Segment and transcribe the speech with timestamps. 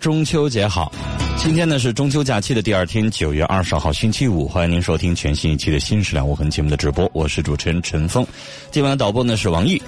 [0.00, 0.92] 中秋节好！
[1.36, 8.26] 今天呢是中秋假期的第二天，九月二十号星期五，欢迎您收听全新一期的《新事了无痕》节目的直播，我是主持人陈峰。
[8.72, 9.80] 今晚的导播呢是王毅。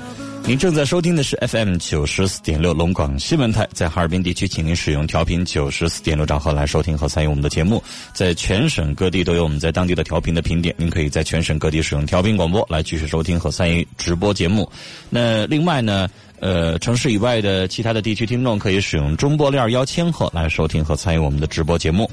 [0.47, 7.83] 您正在收听的是 FM 九十四点六龙广新闻台，在哈尔滨地区，请您使用调频九十四点六兆赫来收听和参与我们的节目。
[8.15, 14.71] 在全省各地都有我们在当地的调频的频点，您可以在全省各地使用调频广播来继续收听和参与直播节目。
[15.11, 16.09] 那另外呢？
[16.41, 22.11] 呃，城市以外的其他的地区听众可以使用中波六二幺千赫来收听和参与我们的直播节目。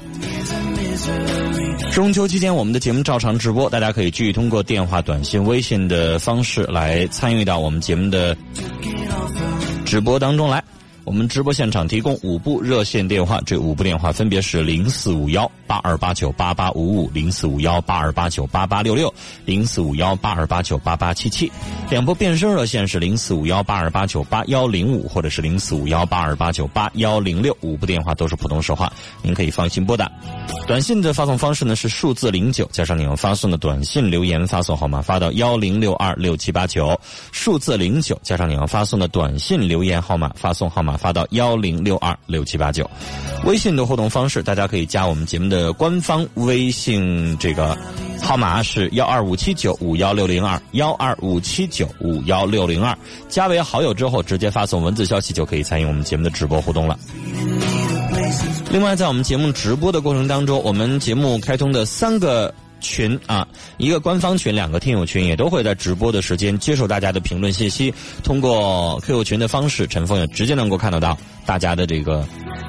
[1.90, 8.36] 中秋期间，我们的节目照常直播，大家可以继续通过电话、短信、微信的方式来参与到我们节目的
[9.84, 10.62] 直播当中来。
[11.08, 19.12] 我们直播现场提供五部热线电话，这五部电话分别是零四五幺八二八九八八五五、零四五幺八二八九八八六六、
[19.46, 21.50] 零四五幺八二八九八八七七。
[21.88, 28.92] 两部变声热线是零四五幺八二八九八幺零五或者是零四五幺八二八九八幺零六，五部电话都是普通说话，
[29.22, 30.12] 您可以放心拨打。
[30.66, 37.00] 短信的发送方式呢是数字零九加上你们发送的短信留言发送号码发到幺零六二六七八九，
[37.32, 40.97] 数字零九加上你要发送的短信留言号码发送号码。
[40.98, 42.88] 发到幺零六二六七八九，
[43.44, 47.78] 微信的互动方式，大家可以加我们节目的官方微信，这个
[48.20, 52.96] 号码是幺二五七九五幺六零二幺二五七九五幺六零二，
[53.28, 56.98] 加为好友之后，直接发送文字消息就可以参与我们节目的直播互动了。
[58.70, 62.52] 另外，在我们节目直播的过程当中，我们节目开通的三个。
[62.80, 63.46] 群啊，
[63.76, 67.92] 一个官方群，两个听友群，也都会在直播的时间接受大家的评论信息。
[68.22, 71.16] 通过 QQ 群的方式，陈峰也直接能够看得到
[71.46, 72.26] 大家的这个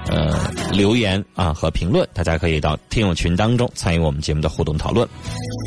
[0.10, 2.08] 呃留言啊和评论。
[2.14, 5.08] 大家可以到听友群当中参与我们节目的互动讨论。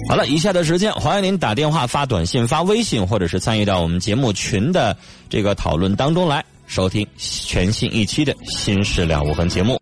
[0.08, 4.96] 好了，以下的时间，欢迎您打电话、发短信、发微信，或者是参与到我们节目群的
[5.28, 9.81] 这个讨论当中来，收听全新一期的《新事了无痕》节目。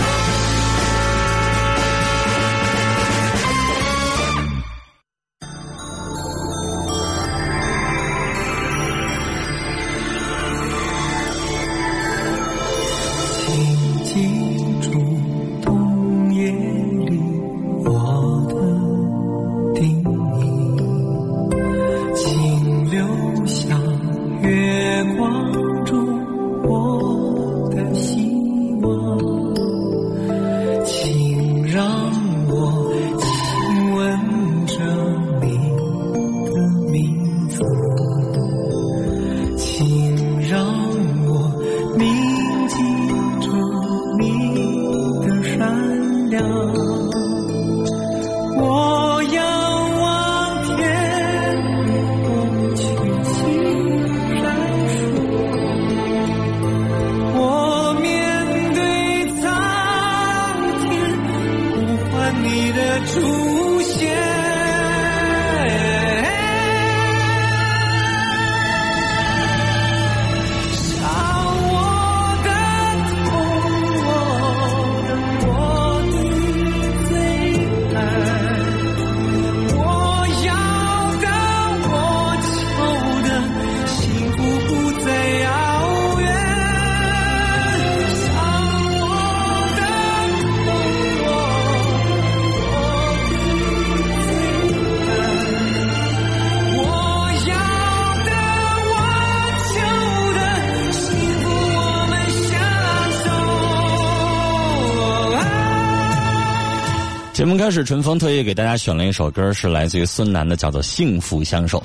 [107.51, 111.83] 节目开始，陈峰特意给大家选了一首歌，是来自于孙楠的，叫做《幸福相守》。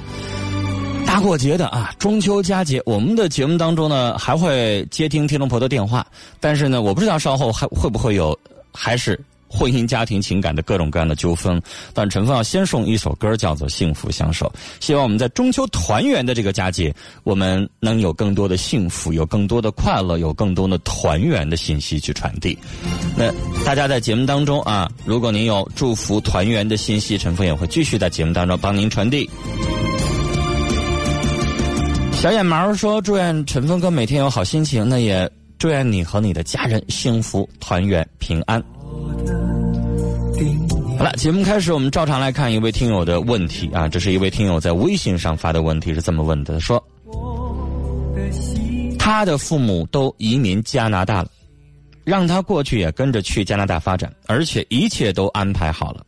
[1.04, 6.06] 大过节的啊，中秋佳节，我们的节目当中呢还会接听听众朋友的电话，
[6.38, 8.38] 但是呢，我不知道稍后还会不会有，
[8.72, 9.20] 还是。
[9.48, 11.60] 婚姻家庭情感的各种各样的纠纷，
[11.94, 14.52] 但陈峰要先送一首歌，叫做《幸福相守》。
[14.84, 22.58] 希望我们在中秋团圆的这个佳节，我们能有更多的幸福，有更多的快乐，有更多的团圆的信息去传递。
[23.16, 23.32] 那
[23.64, 29.28] 大家在节目当中啊，如果您有祝福团圆的信息，陈峰也会继续在节目当中帮您传递。
[32.12, 38.60] 小眼毛说：“祝愿陈峰哥每天有好心情，那也祝愿你和你的家人幸福团圆平安。”
[40.98, 46.82] 好了，节目开始，我们照常来看一位听友的问题啊，这是一位听友在微信上发的问题，是这么问的：说，
[48.98, 51.28] 他的父母都移民加拿大了，
[52.02, 56.05] 让他过去也跟着去加拿大发展，而且一切都安排好了。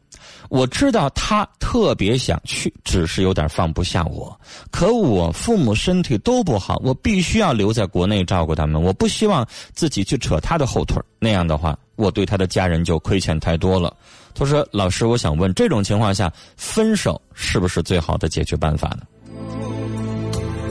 [0.48, 4.34] 我知道他特别想去，只是有点放不下我。
[4.70, 8.82] 可我父母身体都不好，我必须要留在国内照顾他们。
[8.82, 13.94] 我不希望自己去扯他的后腿，那样的话，我对他的家人就亏欠太多了。
[14.34, 19.02] 他说：“老师，我想问，这种情况下，分手是不是最好的解决办法呢？”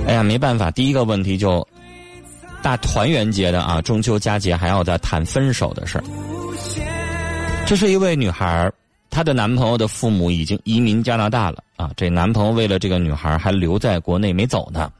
[0.07, 1.67] 哎呀，没办法，第一个问题就
[2.63, 6.01] 大团圆节的啊，中秋佳节还要再谈分手的事。
[7.67, 8.71] 这是一位女孩。
[9.17, 11.89] 她的男朋友的父母已经移民加拿大了啊！
[11.97, 14.91] 这男朋友为了这个女孩还留在国内没走呢，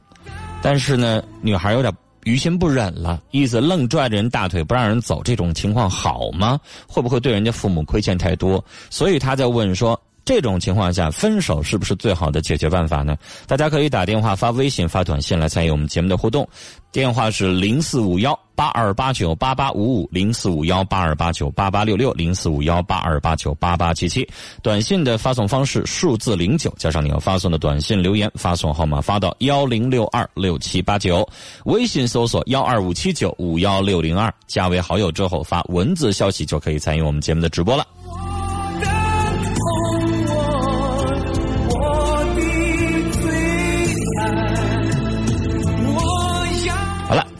[0.60, 1.94] 但是呢，女孩有点
[2.24, 6.58] 于心不忍了，意思愣拽着人大腿不让人走，这种情况好吗？
[6.88, 8.62] 会不会对人家父母亏欠太多？
[8.90, 9.96] 所以她在问说。
[10.28, 13.16] 这种情况下，分手是不是最好的解决办法呢？
[13.46, 16.46] 大家可以打电话、发微信、发短信来参与我们节目的互动。
[16.92, 24.28] 电话是零四五幺八二八九八八五五，零四五幺八二八九八八六六，零四五幺八二八九八八七七。
[24.62, 31.26] 短信的发送方式数字零九加上你要发送的短信留言，发送号码发到幺零六二六七八九。
[31.64, 37.86] 微信搜索幺二五七九五幺六零二，加为好友之后发文字消息就可以参与我们节目的直播了。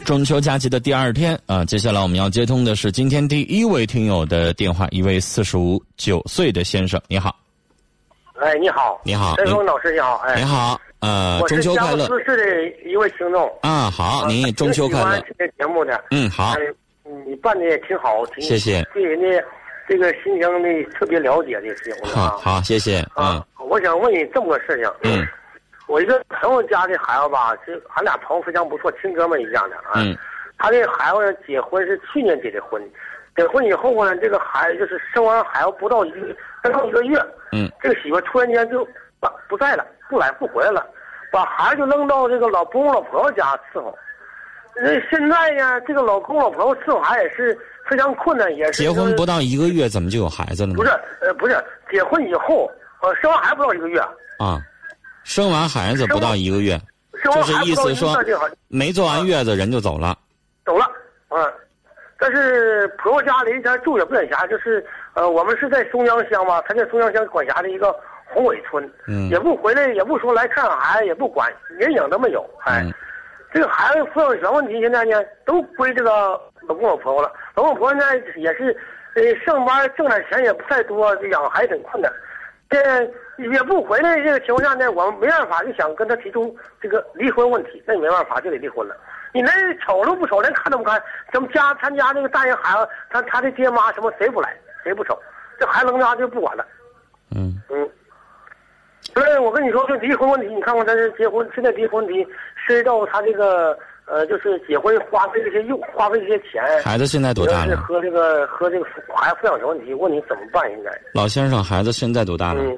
[0.09, 7.35] 中秋假期的第二天啊，接下来我们要接通的是今天第一位听友的电话，一位四十五九岁的先生，你好。
[8.41, 12.07] 哎，你好，你好，陈峰老师，你好，哎，你好，呃，中秋快乐。
[12.07, 13.47] 我是市的一位听众。
[13.61, 15.19] 啊，好，您中秋快乐。
[15.19, 16.55] 听这节目的，嗯，好。
[17.27, 18.83] 你办的也挺好，挺谢谢。
[18.91, 19.27] 对人家
[19.87, 22.11] 这个新疆的特别了解的事情。
[22.11, 23.05] 好，好，谢谢。
[23.13, 24.91] 啊，我想问你这么个事情。
[25.03, 25.23] 嗯。
[25.89, 29.93] 我一个朋友家的孩子吧，就俺俩朋友非常不错，亲哥们一样的啊。
[29.95, 30.15] 嗯。
[30.61, 32.81] 他这孩子结婚是去年结的婚，
[33.35, 37.17] 结婚以后呢，这个孩子就是生完孩子不到一个不到一个月，
[37.53, 38.85] 嗯，这个媳妇突然间就
[39.21, 40.85] 不不在了，不来不回来了，
[41.31, 43.97] 把孩子就扔到这个老公老婆家伺候。
[44.75, 47.57] 那现在呢，这个老公老婆伺候孩子也是
[47.89, 48.83] 非常困难，也是。
[48.83, 50.75] 结婚不到一个月，怎么就有孩子了呢？
[50.75, 50.91] 不是，
[51.21, 51.55] 呃，不是，
[51.89, 52.69] 结婚以后，
[53.01, 53.97] 呃，生完孩子不到一个月。
[54.39, 54.59] 啊。
[55.29, 56.75] 生完孩子不到一个月，
[57.23, 58.17] 就是意思说
[58.67, 60.17] 没坐完月子人就走了，
[60.65, 60.91] 走了，
[61.29, 61.37] 嗯，
[62.17, 64.83] 但是婆婆家里他住也不远辖，就是
[65.13, 67.95] 呃我们是在松江乡嘛，他在松江乡管辖的一个
[68.25, 72.83] 宏伟村，嗯，也不回来，也不说来看孩子，也不管，人影都没有，哎，
[73.53, 76.11] 这个孩子抚养权问题现在呢都归这个
[76.67, 78.03] 老公老婆婆了，老公老婆呢
[78.35, 78.75] 也是
[79.13, 82.11] 呃上班挣点钱也不太多，养孩子挺困难。
[82.67, 82.79] 这
[83.39, 87.81] 也不回来，这个情况下呢，我们没办法，就想跟他提出这个离婚问题。
[87.85, 88.95] 那你没办法，就得离婚了。
[89.33, 95.17] 你那瞅都不瞅，连看都不看，怎么家他家那个大人孩子，他他的爹妈什么谁不来，谁不瞅，
[95.59, 96.65] 这孩子扔家就不管了。
[97.35, 97.87] 嗯嗯。
[99.13, 102.27] 所以我跟你说，这离婚问题，你看看他这结婚，现在离婚问题
[102.67, 106.63] 涉及到他这个呃，就是结婚花费这些用花费这些钱。
[106.83, 107.77] 孩子现在多大了？
[107.77, 110.71] 和这个和这个孩子抚养权问题，问你怎么办？
[110.71, 110.91] 应该。
[111.13, 112.61] 老先生，孩子现在多大了？
[112.63, 112.77] 嗯。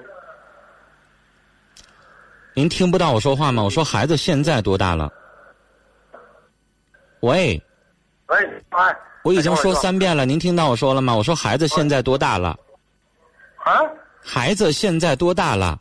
[2.53, 3.63] 您听不到我说话吗？
[3.63, 5.12] 我说孩子现在多大了？
[7.22, 7.62] 喂。
[8.27, 8.38] 喂，
[8.70, 8.98] 哎。
[9.24, 11.15] 我已经说三遍了，您听到我说了吗？
[11.15, 12.58] 我说孩子现在多大了？
[13.63, 13.79] 啊？
[14.22, 15.79] 孩子现在多大了？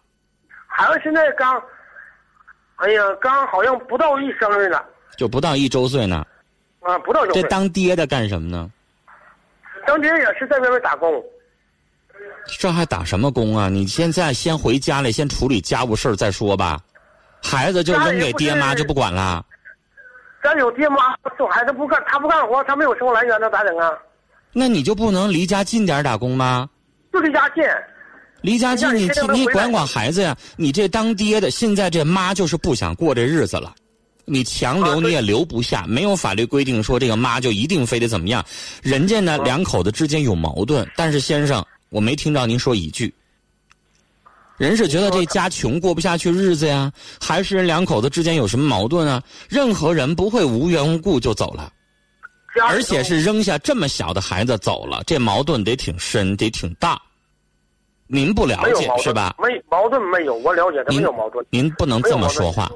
[0.67, 1.61] 孩子现在刚，
[2.77, 4.81] 哎呀，刚好像不到一生日呢。
[5.17, 6.25] 就不到一周岁呢。
[6.81, 7.43] 啊，不到周岁。
[7.43, 8.71] 这当爹的干什么呢？
[9.87, 11.23] 当爹也是在外面打工。
[12.47, 13.69] 这还打什么工啊？
[13.69, 16.81] 你现在先回家里，先处理家务事儿再说吧。
[17.43, 19.45] 孩子就扔给爹妈就不管了。
[20.43, 20.97] 咱有爹妈
[21.37, 23.91] 送孩子不干，他不干活，他没有生活来源，那咋整啊？
[24.53, 26.69] 那你就不能离家近点打工吗？
[27.13, 27.63] 就离家近。
[28.43, 30.35] 离家近，你你管管孩子呀！
[30.57, 33.75] 你这当爹的，现在这妈就是不想过这日子了，
[34.25, 35.85] 你强留你也留不下。
[35.87, 38.43] 没有法律规定说这个妈就一定非得怎么样，
[38.83, 43.13] 人家呢两口子之间有矛盾，但是先生，我没听到您说一句。
[44.57, 49.23] 人是觉得这家穷过不下去日子呀，还是人两口子之间有什么矛盾啊？
[49.49, 51.73] 任何人不会无缘无故就走了，
[52.69, 57.01] 而且是扔下这么小的孩子走了，这矛盾得挺深，得挺大。
[58.07, 59.35] 您不了解是吧？
[59.39, 61.45] 没矛盾没有，我了解他没有矛盾。
[61.49, 62.71] 您不能这么说话，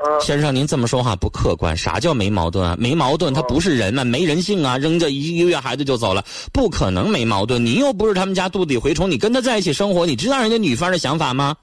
[0.00, 1.76] 嗯，先生，您这么说话不客观。
[1.76, 2.76] 啥叫没矛盾啊？
[2.78, 4.78] 没矛盾，他不是人嘛，没人性啊！
[4.78, 7.66] 扔这一个月孩子就走了，不可能没矛盾。
[7.66, 11.56] 你又不是他们家肚子里蛔虫，你跟他在一起生活，你知道人家女方的想法吗？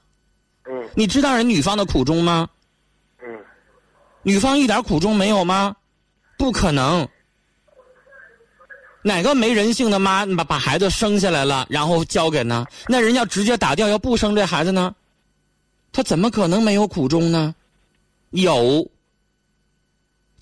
[0.68, 2.46] 嗯，你知道人女方的苦衷吗？
[3.22, 3.38] 嗯，
[4.22, 5.74] 女方一点苦衷没有吗？
[6.36, 7.08] 不可能。
[9.00, 12.66] 哪个没人性的妈把把孩子生下来了，然后交给呢？
[12.86, 14.94] 那人家直接打掉，要不生这孩子呢？
[15.90, 17.54] 他怎么可能没有苦衷呢？
[18.36, 18.88] 有。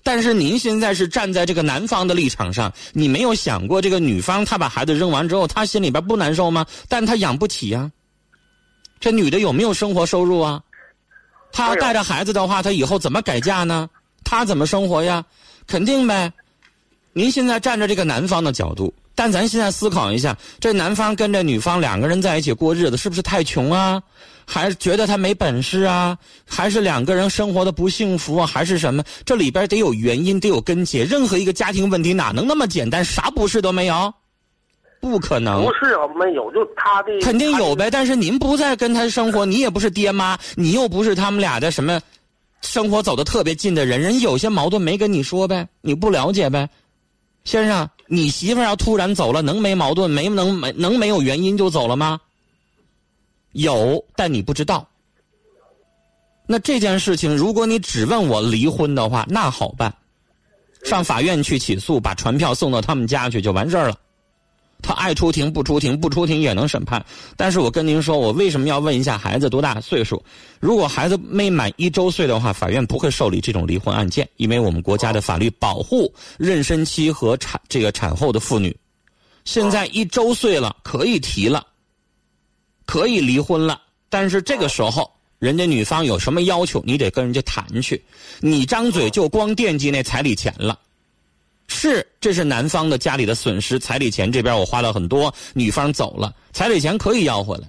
[0.03, 6.63] 但是您现在是站在这个男方的立场上，你没有想过这个女方她把孩子扔完之后，她心里边不难受吗？
[6.87, 7.91] 但她养不起呀。
[8.99, 10.61] 这女的有没有生活收入啊？
[11.51, 13.89] 她要带着孩子的话，她以后怎么改嫁呢？
[14.23, 15.25] 她怎么生活呀？
[15.65, 16.31] 肯定呗。
[17.13, 24.03] 您现在站着这个男方的角度，但咱现在思考一下，这男方跟这女方两个人在一起过日子，是不是太穷啊？
[24.45, 26.17] 还是觉得他没本事啊？
[26.45, 28.45] 还是两个人生活的不幸福啊？
[28.45, 29.03] 还是什么？
[29.25, 31.03] 这里边得有原因，得有根结。
[31.03, 33.03] 任何一个家庭问题哪能那么简单？
[33.03, 34.13] 啥不是都没有？
[35.01, 35.65] 不可能。
[35.65, 37.91] 不是啊没有，就他的肯定有呗。
[37.91, 41.99] 但是您不在跟他生活，你也不是爹妈，你又不是他们俩的什么
[42.61, 46.67] 生活走的特别近的人，人有些矛盾没跟你说呗，你不了解呗。
[47.43, 50.09] 先生，你媳妇要突然走了，能没矛盾？
[50.09, 52.19] 没能没能没有原因就走了吗？
[53.55, 54.87] 有，但你不知道。
[56.45, 59.93] 那这件事情，如果你只问我离婚的话，那好办，
[60.83, 63.97] 上法院去起诉，把传票送到他们家去就完事儿了。
[64.81, 67.03] 他爱出庭不出庭，不出庭也能审判。
[67.37, 70.21] 但是我跟您说，我为什么要问一下孩子多大岁数？
[70.59, 78.75] 如果孩子没满一周岁的话，法院不会受理这种离婚案件，因为我们国家的法律保护妊娠期和产这个产后的妇女。
[79.45, 81.65] 现在一周岁了，可以提了，
[82.85, 83.81] 可以离婚了。
[84.09, 88.03] 但是这个时候，人家女方有什么要求，你得跟人家谈去。
[88.39, 90.79] 你张嘴就光惦记那彩礼钱了。
[91.67, 97.67] 是，这是男方的家里的损失，彩礼钱这边我花了很多，女方走了，彩礼钱可以要回来，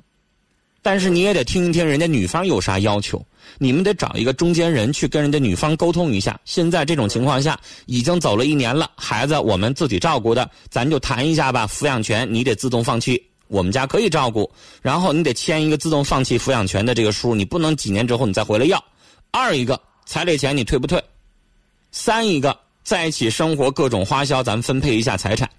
[0.82, 3.24] 但是你也得听一听人家女方有啥要求，
[3.56, 6.38] 你们得找一个中间人去跟人家女方沟通一下。
[6.44, 11.66] 现在这种情况下，已经走了一年了，孩子我们自己照顾的，咱就谈一下吧。
[11.66, 14.50] 抚养权你得自动放弃，我们家可以照顾，
[14.82, 18.82] 然后你得签一个自动放弃抚养权的这个书，你不能几年之后你再回来要。
[19.30, 21.02] 二一个彩礼钱你退不退？
[21.92, 22.56] 三一个。
[22.86, 25.50] 在一起生活，各种花销，咱们分配一下财产。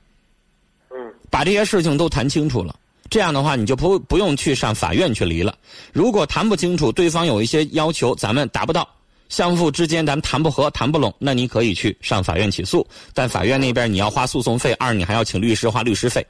[0.89, 0.95] 嗯，
[1.29, 2.73] 把这些事情都谈清楚了，
[3.09, 5.53] 这样的话，你就不不用去上法院去离了。
[5.91, 8.87] 如果谈不清楚，对方有一些要求，咱们达不到，
[9.27, 12.87] 相互之间咱们谈不和、谈不拢，那你可以去上法院起诉。
[13.13, 16.25] 但法院那边你要花诉讼费，二你还要请律师花律师费，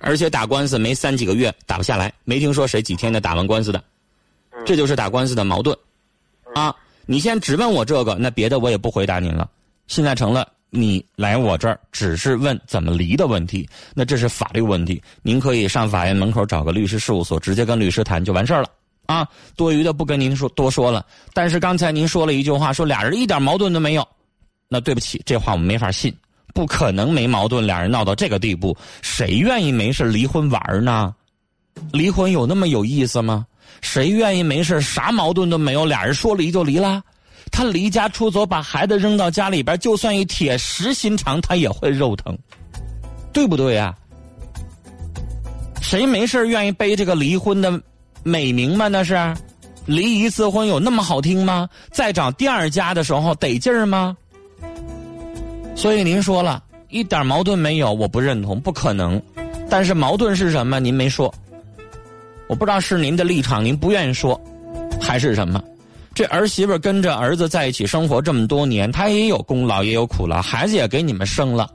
[0.00, 3.82] 而且打官司没三几个月打不下来，没听说谁几天的打完官司的。
[4.64, 5.76] 这就是打官司的矛盾。
[6.54, 6.74] 啊，
[7.06, 9.48] 你先只问我这个，那别的我也不回答您了。
[9.86, 15.02] 现在成了你来我这儿只是问怎么离的问题，那这是法律问题。
[15.22, 18.68] 您可以上法院门口找个律师事务所，直接跟律师谈就完事儿了
[19.06, 19.28] 啊。
[19.56, 21.04] 多余的不跟您说多说了。
[21.32, 24.06] 但是刚才您说了一句话，说俩人一点矛盾都没有，
[24.68, 26.16] 那对不起，这话我们没法信，
[26.54, 31.14] 不可能没矛盾，俩人闹到这个地步，谁愿意没事离婚玩呢？
[31.92, 33.44] 离婚有那么有意思吗？
[33.80, 37.02] 谁愿意没事啥矛盾都没有，俩人说离就离了？
[37.50, 42.38] 他离家出走，把孩子扔到家里边，就算一铁石心肠，他也会肉疼，
[43.32, 43.94] 对不对呀？
[45.82, 47.80] 谁没事愿意背这个离婚的
[48.22, 48.88] 美名吗？
[48.88, 49.34] 那是，
[49.84, 51.68] 离一次婚有那么好听吗？
[51.90, 54.16] 再找第二家的时候得劲儿吗？
[55.74, 59.20] 所以您说了一点矛盾没有，我不认同，不可能。
[59.68, 60.78] 但是矛盾是什么？
[60.78, 61.32] 您没说，
[62.48, 64.40] 我不知道是您的立场，您不愿意说，
[65.00, 65.62] 还是什么？
[66.14, 71.68] 这儿媳妇跟着儿子在一起生活这么多年，她也有功劳也有苦劳，孩子也给你们生了。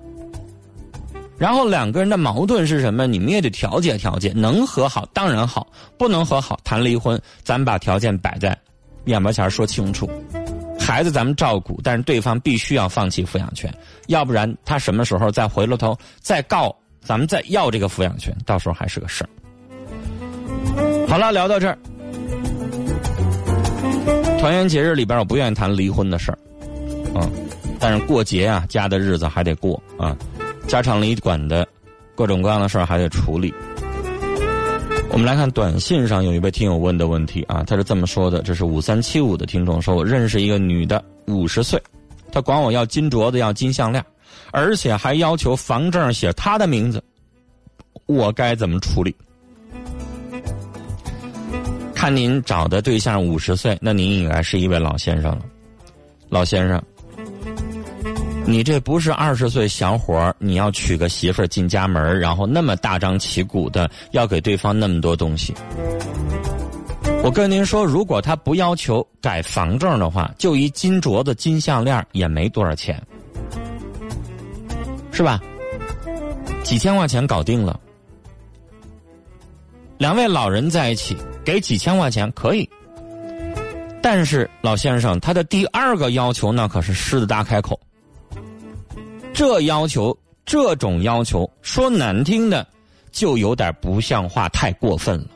[1.37, 3.05] 然后两个人的矛盾是什么？
[3.05, 7.21] 你们也得调解调解，能和好当然好，不能和好谈离婚。
[7.43, 8.57] 咱把条件摆在
[9.05, 10.09] 眼巴前说清楚，
[10.79, 13.71] 孩子咱们照顾，但是对方必须要放弃抚养权，
[14.07, 19.29] 要不然他什么时候再回了头再告咱们再要这个抚养权，到时候还是个事儿。
[21.07, 21.77] 好了，聊到这儿。
[24.39, 26.37] 团圆节日里边，我不愿意谈离婚的事儿，
[27.15, 27.29] 嗯，
[27.79, 30.15] 但是过节啊，家的日子还得过啊，
[30.67, 31.67] 家长里短的
[32.15, 33.53] 各种各样的事儿还得处理。
[35.11, 41.81] 我们来看短信上有一位听友问的问题啊，他是这么说的：这是五三七五的听众说，我认识一个女的，五十岁，
[42.31, 44.05] 她管我要金镯子，要金项链，
[44.51, 47.03] 而且还要求房证写她的名字，
[48.05, 49.13] 我该怎么处理？
[51.93, 55.41] 看您找的对象五十岁，那您应该是一位老先生了。
[56.29, 56.81] 老先生，
[58.49, 65.53] 你这不是二十岁小伙你要娶个媳妇儿进家门然后那么大张旗鼓的要给对方那么多东西。
[67.23, 72.99] 我跟您说，如果他不要求改房证的话，就一金镯子、金项链也没多少钱，
[75.11, 75.39] 是吧？
[76.63, 77.79] 几千块钱搞定了。
[79.99, 81.15] 两位老人在一起。
[81.45, 82.69] 给几千块钱可以，
[84.03, 87.79] 但是老先生他的第二个要求那可是狮子大开口。
[89.39, 90.13] 这要求
[90.45, 92.67] 这种要求说难听的，
[93.09, 95.27] 就有点不像话，太过分了。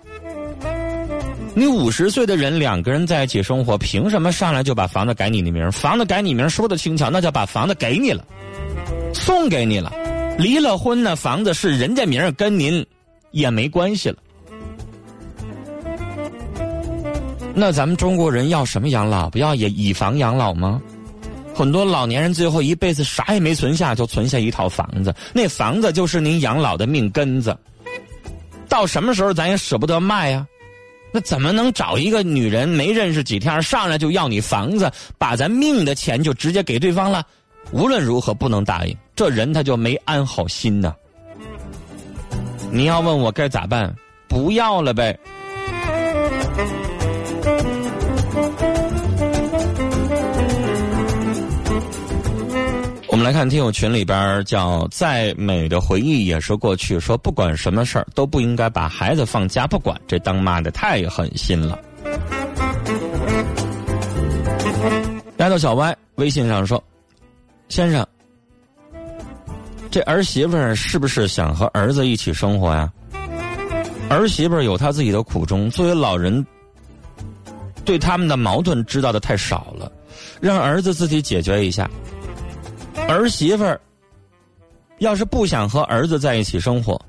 [1.55, 5.71] 你五十岁的人两个人在一起生活，凭什么上来就把房子改你的名？
[5.71, 8.25] 房子改你名说的轻巧，那叫把房子给你了，
[9.13, 9.89] 送给你了。
[10.37, 12.85] 离了婚呢，房子是人家名跟您
[13.31, 14.17] 也没关系了。
[17.55, 19.29] 那咱们中国人要什么养老？
[19.29, 20.81] 不要也以房养老吗？
[21.53, 25.13] 很多老年人最后一辈子啥也没存下，就存下一套房子。
[25.33, 27.55] 那房子就是您养老的命根子。
[28.67, 30.45] 到什么时候咱也舍不得卖呀？
[31.11, 37.23] 那怎么能找一个女人没认识几天上来就要你房子，把咱命的钱就直接给对方了？
[37.71, 40.95] 无论如何不能答应，这人他就没安好心呢。
[42.71, 43.95] 你要问我该咋办？
[44.27, 45.15] 不要了呗。
[53.23, 61.79] 来看听友群里边叫“再美的回忆也是过去”，说不管什么事儿都不应该把孩子放家不管，这当妈的太狠心了。
[65.37, 66.83] 丫头小歪微信上说
[67.69, 68.05] ：“先生，
[69.89, 72.91] 这儿媳妇是不是想和儿子一起生活呀？
[74.09, 76.45] 儿媳妇有她自己的苦衷，作为老人，
[77.85, 79.89] 对他们的矛盾知道的太少了，
[80.41, 81.89] 让儿子自己解决一下。”
[83.07, 83.79] 儿媳妇儿
[84.99, 86.99] 要是不想和儿子在一起生活，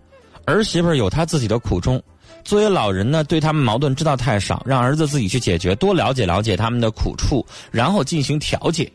[0.45, 2.03] 儿媳妇儿有她自己的苦衷。
[2.43, 8.91] 作为老人呢，对他们矛盾知道太少，让儿子自己去解决，多了解了解他们的苦处，然后进行调解。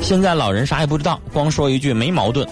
[0.00, 2.48] 现在老人啥也不知道，光说一句没矛盾。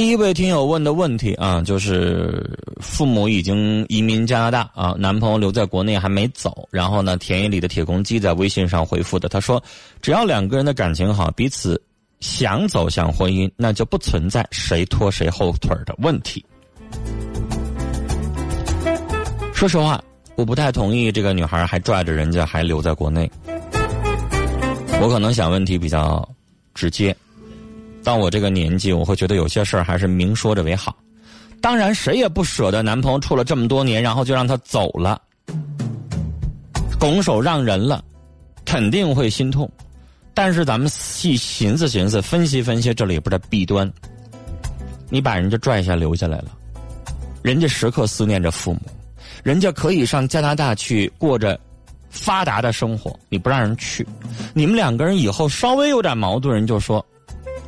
[0.00, 6.66] 第一位听友问的问题啊，就是父母已经移民加拿大啊，男朋友留在国内还没走。
[6.70, 9.62] 然后呢，田野里的铁公鸡在微信上回复的，他说
[10.00, 11.78] ：“只要两个人的感情好，彼此
[12.20, 16.42] 想走向婚姻，那就不存在谁拖谁后腿的问题。”
[19.52, 20.02] 说实话，
[20.34, 23.30] 我不太同意这个女孩还拽着人家还留在国内。
[25.02, 26.26] 我可能想问题比较
[26.72, 27.14] 直接。
[28.10, 30.96] 到我这个年纪，我会觉得有些事儿还是明说着为好。
[31.60, 35.22] 当然，谁也不舍得男朋友处了这么多年，然后就让他走了，
[36.98, 38.02] 拱手让人了，
[38.64, 39.70] 肯定会心痛。
[40.34, 43.88] 但是咱们细寻思寻思，分析分析这里边的弊端。
[45.08, 46.50] 你把人家拽下留下来了，
[47.42, 48.80] 人家时刻思念着父母，
[49.44, 51.56] 人家可以上加拿大去过着
[52.08, 54.04] 发达的生活，你不让人去，
[54.52, 57.06] 你们两个人以后稍微有点矛盾，人就说。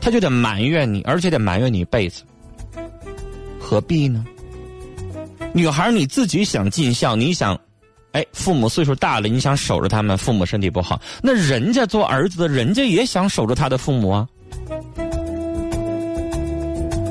[0.04, 2.24] 他就得埋怨你，而且得埋怨你一辈子，
[3.60, 4.26] 何必呢？
[5.54, 7.56] 女孩你自己想尽孝，你想，
[8.10, 14.26] 哎，父母岁数大了，你想守着他们，父母身体不好，那人家做儿子的，人家也想守着他的父母啊，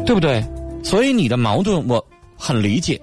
[0.06, 0.44] 对不对？
[0.84, 3.00] 所以你的矛盾我很理解。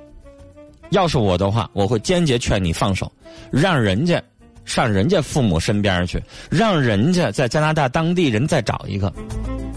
[0.90, 3.10] 要是我的话，我会坚决劝你放手，
[3.50, 4.22] 让人家。
[4.64, 9.10] 上人家父母身边去，让人家在加拿大当地人再找一个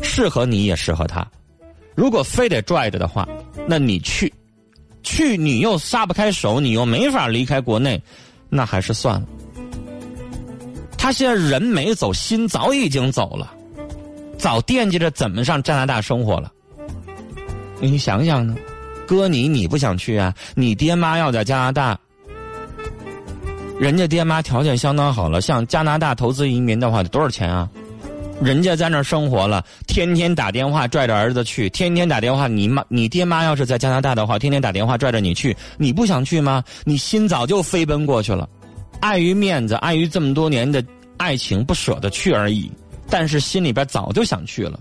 [0.01, 1.25] 适合你也适合他。
[1.95, 3.27] 如果非得拽着的话，
[3.67, 4.33] 那你去，
[5.03, 8.01] 去你又撒不开手，你又没法离开国内，
[8.49, 9.27] 那还是算了。
[10.97, 13.53] 他现在人没走，心早已经走了，
[14.37, 16.51] 早惦记着怎么上加拿大生活了。
[17.79, 18.55] 你想想呢？
[19.07, 20.33] 哥你你不想去啊？
[20.55, 21.99] 你爹妈要在加拿大。
[23.79, 27.67] 人家爹妈条件相当好了，像加拿大投资移民的话，得多少钱啊？
[28.41, 32.47] 人家在那儿生活了，天天打电话拽着儿子去，天天打电话。
[32.47, 36.63] 你妈、你爹妈要是在加拿大的话，天天打电话拽着你去，你不想去吗？
[36.83, 38.49] 你心早就飞奔过去了，
[38.99, 40.83] 碍于面子，碍于这么多年的
[41.17, 42.71] 爱情，不舍得去而已。
[43.09, 44.79] 但是心里边早就想去了，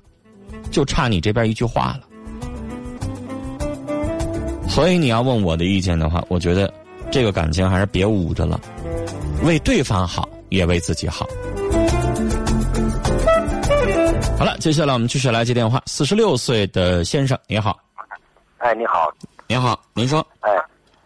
[0.71, 2.07] 就差你这边一句话了。
[4.69, 6.73] 所以你要问我的意见的话，我觉得
[7.11, 8.59] 这个感情还是别捂着了，
[9.43, 11.27] 为对方好，也为自己好。
[14.39, 15.81] 好了，接下来我们继续来接电话。
[15.87, 17.79] 四十六岁的先生，你好。
[18.59, 19.11] 哎，你好。
[19.47, 20.27] 你好，您说。
[20.41, 20.51] 哎，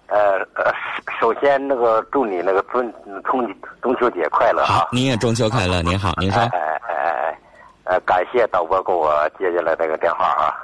[0.07, 0.73] 呃呃，
[1.21, 2.93] 首先那个祝你那个中
[3.25, 5.83] 中中秋节快乐好，您也中秋快乐。
[5.83, 6.41] 您好，您说。
[6.43, 7.39] 哎哎哎，
[7.85, 10.55] 呃，感谢导播给我接下来这个电话啊。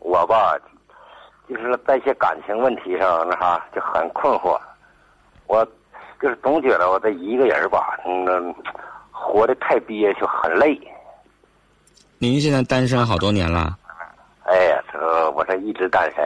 [0.00, 0.56] 我吧，
[1.48, 4.58] 就是在一些感情问题上那啥就很困惑。
[5.46, 5.64] 我
[6.20, 8.54] 就是总觉得我这一个人吧，嗯，
[9.10, 10.80] 活得太憋屈，很累。
[12.22, 13.76] 您现在单身好多年了？
[14.44, 16.22] 哎呀，这我这一直单身。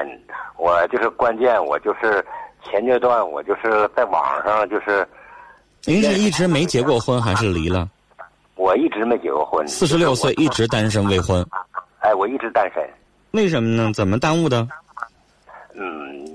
[0.59, 2.23] 我就是关键，我就是
[2.63, 5.09] 前阶段我就是在网上就是。
[5.87, 7.89] 您是一直没结过婚还是离了？
[8.57, 9.67] 我一直没结过婚。
[9.67, 11.43] 四十六岁一直单身未婚。
[12.01, 12.87] 哎，我一直单身。
[13.31, 13.91] 为什么呢？
[13.95, 14.69] 怎么耽误的？
[15.73, 16.27] 嗯，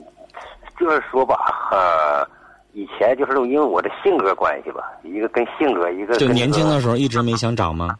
[0.80, 1.36] 就是说吧，
[1.70, 2.28] 呃，
[2.74, 7.96] 以前就是因为我的性格关系吧，一个跟性格，一个就年轻的时候一直没想找吗？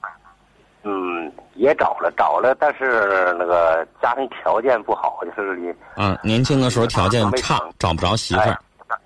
[0.84, 5.72] 嗯，也找了，找了，但是那个家庭条件不好，就是你。
[5.96, 8.58] 嗯，年轻的时候条件差，找不着媳妇儿。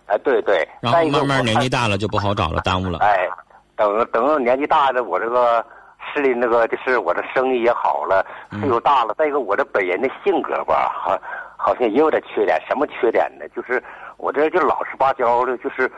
[0.06, 0.66] 哎，对对。
[0.80, 3.00] 然后慢慢年纪大了就不好找了，耽误了。
[3.00, 3.28] 哎，
[3.76, 5.66] 等等年纪大了，我这个
[6.14, 9.14] 市里那个就是我这生意也好了，岁数大了。
[9.18, 11.20] 再一个，我这本人的性格吧，好，
[11.58, 12.58] 好像也有点缺点。
[12.66, 13.46] 什么缺点呢？
[13.54, 13.84] 就是
[14.16, 15.92] 我这就老实巴交的，就是，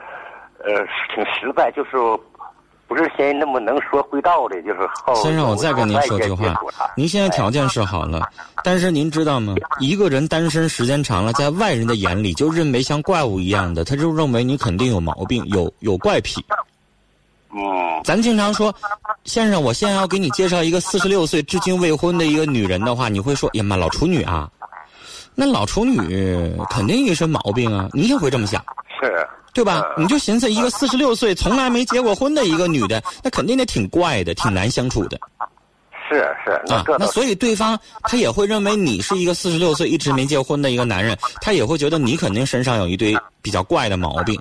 [0.63, 0.73] 呃，
[1.13, 1.91] 挺实在，就是。
[2.87, 5.13] 不是先那么能说会道的，就是后。
[5.15, 6.57] 先生，我再跟您说句话，
[6.95, 8.27] 您现在条件是好了，
[8.63, 9.53] 但是您知道吗？
[9.79, 16.43] 一个人单身时间长了，在外人的眼里就认为像怪物一样的，他就认为你肯定有毛病，有有怪癖。
[17.51, 17.59] 嗯。
[18.03, 18.73] 咱经常说，
[19.25, 24.49] 先生，我现在要给你介绍一个四十六岁至今未婚的一个女人的话，你会说，呀妈，老处女啊？
[25.35, 25.97] 那老处女
[26.69, 28.63] 肯定一身毛病啊，你也会这么想。
[28.99, 29.27] 是。
[29.57, 29.91] 对吧？
[29.97, 35.17] 你就寻思一个四十六岁从来没结过婚的一个女的，那肯定得挺怪的，挺难相处的。
[36.07, 36.15] 是
[36.45, 44.39] 是啊，那所以对方他也会认为你是一个四十六岁一直没结婚的一个男人，他也会觉得你肯定身上有一堆比较怪的毛病。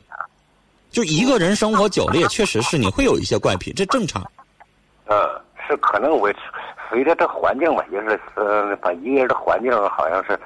[0.90, 4.22] 就一个人生活久了，也确实是你会有一些怪癖，这正常。
[5.06, 5.16] 嗯，
[5.66, 6.30] 是可能我
[6.90, 10.38] 随着这环境吧，也是呃，把一个人的环境好像是。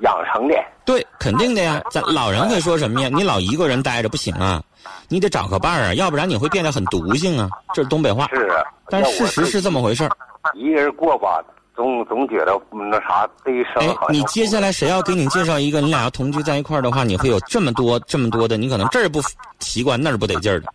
[0.00, 1.82] 养成的对，肯定的呀。
[1.90, 3.08] 咱老人会说什么呀？
[3.12, 4.62] 你老一个人待着不行啊，
[5.08, 7.48] 你得找个伴儿啊，要不然你会变得很毒性啊。
[7.74, 8.26] 这是东北话。
[8.28, 10.10] 是啊，但事实是这么回事儿。
[10.54, 11.42] 一个人过吧，
[11.76, 19.20] 总总觉得那啥，这一生哎，你接下来谁要给你介绍一个，你俩要同居在一块儿的话，你会有这么多这么多的，你可能这儿不
[19.60, 20.66] 习惯，那儿不得劲儿的。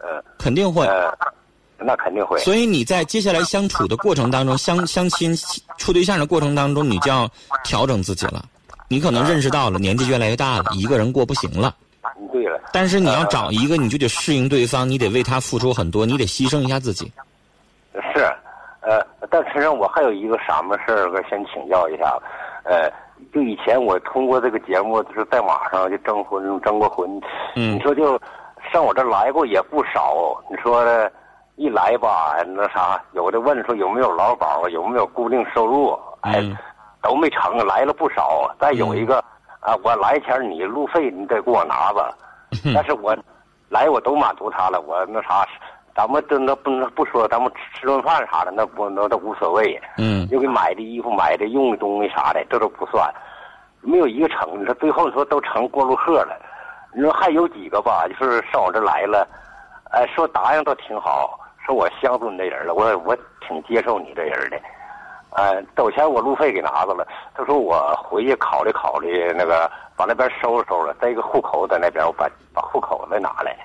[0.00, 0.86] 呃，肯定会。
[1.86, 2.38] 那肯定会。
[2.38, 5.36] 所以你在接下来相处的过程当中，相相亲
[5.76, 7.28] 处对象的过程当中，你就要
[7.62, 8.42] 调整自己了。
[8.88, 11.74] 你可能认识到了，年纪越来越大了，一个人过不行了。
[12.30, 12.60] 对了。
[12.72, 17.10] 但是你要找一个，你就得适应对方，你得为他付出很多，你得牺牲一下自己。
[18.12, 18.20] 是，
[18.80, 22.16] 呃，但实际上我还有一个什么事儿，我先请教一下。
[22.64, 22.90] 呃，
[23.32, 27.08] 就以前我通过这个节目，就是在网上就征婚，征过婚。
[27.56, 27.76] 嗯。
[27.76, 28.20] 你说就
[28.72, 30.14] 上我这来过也不少。
[30.50, 30.84] 你说
[31.56, 35.98] 一来吧，那啥，有的问说有没有劳保，有没有固定收入？
[36.22, 36.56] 嗯。
[37.04, 38.50] 都没成，来了不少。
[38.58, 39.22] 再有一个，
[39.60, 42.10] 啊，我来前你路费你得给我拿吧。
[42.74, 43.14] 但是我
[43.68, 45.46] 来我都满足他了，我那啥，
[45.94, 49.78] 咱们真的不能不说，咱们吃吃顿饭啥的，那不那都无所谓。
[49.98, 50.26] 嗯。
[50.30, 53.12] 又给买的衣服、买的用的东西啥的，这都不算。
[53.82, 56.34] 没有一个成，你说最后你说都成过路客了。
[56.94, 59.28] 你说还有几个吧，就是上我这来了，
[59.90, 63.14] 哎，说答应倒挺好，说我相中你这人了，我我
[63.46, 64.56] 挺接受你这人的。
[65.34, 67.06] 呃，走前我路费给拿着了。
[67.34, 73.56] 他说我回去考虑考虑，那个把那边收拾收拾，再一个户口在那边，我把把户口再拿来。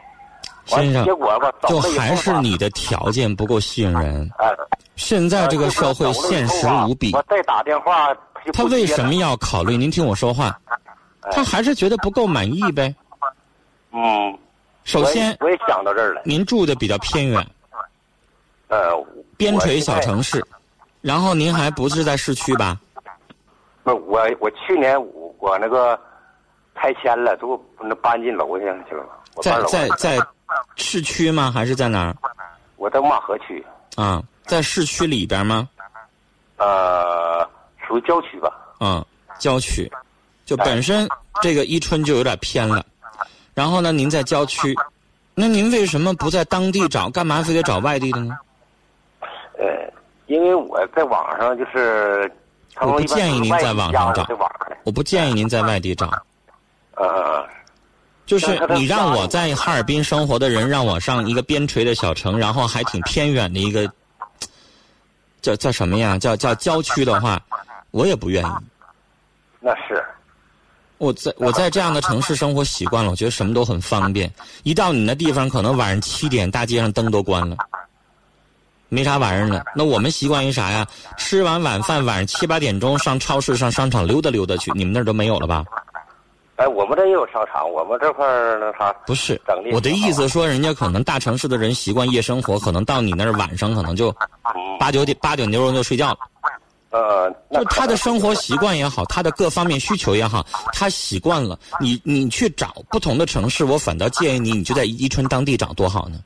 [0.66, 4.30] 先生，结果吧，就还是你的条件不够吸引人。
[4.38, 4.48] 呃，
[4.96, 7.12] 现在这个社会现实无比。
[7.14, 8.16] 我再打电话，
[8.54, 9.78] 他为什么要考虑？
[9.78, 10.60] 您听我说话，
[11.32, 12.94] 他还是觉得不够满意呗。
[13.94, 14.38] 嗯，
[14.84, 16.22] 首先我也想到这儿了。
[16.26, 17.46] 您住的比较偏远，
[18.68, 18.92] 呃，
[19.38, 20.44] 边陲小城市。
[21.02, 22.78] 然后您还不是在市区吧？
[23.84, 26.00] 不，我我去年我我那个
[26.76, 29.06] 拆迁了，都那搬进楼下去了。
[29.42, 30.18] 在在在
[30.76, 31.52] 市区吗？
[31.52, 32.16] 还是在哪儿？
[32.78, 33.64] 我在马河区。
[33.96, 35.68] 啊，在市区里边吗？
[36.58, 37.48] 呃，
[37.88, 38.52] 属于郊区吧。
[38.82, 39.04] 嗯，
[39.40, 39.90] 郊区，
[40.46, 41.08] 就本身
[41.42, 42.86] 这个伊春就有点偏了。
[43.54, 44.76] 然后呢，您在郊区，
[45.34, 47.10] 那您为什么不在当地找？
[47.10, 48.38] 干嘛非得找外地的呢？
[49.58, 49.68] 呃，
[50.30, 52.32] 因为我在网上就是。
[52.82, 54.26] 我不建议您在网上找。
[54.84, 56.10] 我不建议您在外地找。
[56.96, 57.46] 呃，
[58.26, 63.92] 就是你让我在哈尔滨生活的人，让我上一个边陲的小城，然后还挺偏远的一个，
[65.42, 66.18] 叫叫什么呀？
[66.18, 67.42] 叫叫郊区的话，
[67.92, 68.48] 我也不愿意。
[69.60, 70.02] 那是。
[71.00, 74.32] 我在我在这样的城市生活习惯了，我觉得什么都很方便。
[74.64, 77.58] 一到你那地方，可能晚上七点，大街上灯都关了。
[78.90, 80.86] 没啥玩意儿了，那我们习惯于啥呀？
[81.18, 84.72] 吃完晚饭，晚上七八点钟上超市、上商场溜达溜达去。
[84.74, 85.64] 你们那儿都没有了吧？
[86.56, 88.92] 哎，我们这也有商场，我们这块儿那啥。
[89.06, 89.40] 不是，
[89.72, 94.14] 我的意思说，人家可能大城市的人习惯夜生活，可能到你那儿晚上可能就
[94.80, 96.18] 八九点、八九点钟就睡觉了。
[96.90, 101.58] 呃，就他的生活习惯也好，他的各方面需求也好，他习惯了。
[101.80, 106.20] 你你去找不同的城市，我反倒建议你，你就在伊春当地找多好呢。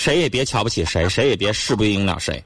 [0.00, 2.42] 谁也别瞧不起谁，谁也别势不应了谁。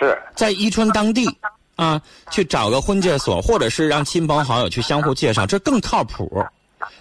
[0.00, 1.28] 是在伊春当地
[1.76, 6.42] 啊，去找个婚介所，或者是让亲朋好友去相互介绍，这更靠谱，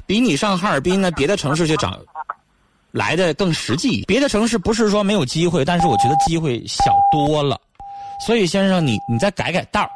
[0.05, 1.97] 比你上哈尔滨呢别的城市去找
[2.91, 4.03] 来的更实际。
[4.05, 7.57] 别的城市不是说没有机会，但是我觉得机会小多了。
[8.27, 9.89] 所以先生，你你再改改道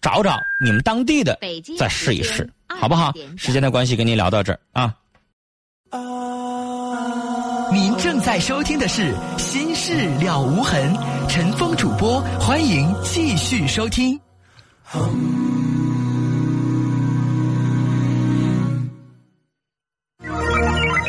[0.00, 1.38] 找找你们当地的，
[1.78, 3.12] 再试一试，好不好？
[3.36, 4.92] 时间的关系，跟您聊到这儿啊。
[7.72, 10.94] 您正在收听的是《心事了无痕》，
[11.26, 14.20] 陈峰主播，欢迎继续收听。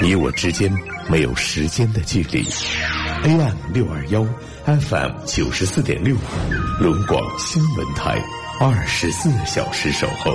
[0.01, 0.71] 你我之间
[1.09, 2.45] 没有时间的距离
[3.23, 4.25] ，AM 六二幺
[4.65, 6.15] ，FM 九十四点六，
[6.79, 8.17] 龙广新闻台，
[8.61, 10.33] 二十四小时守候。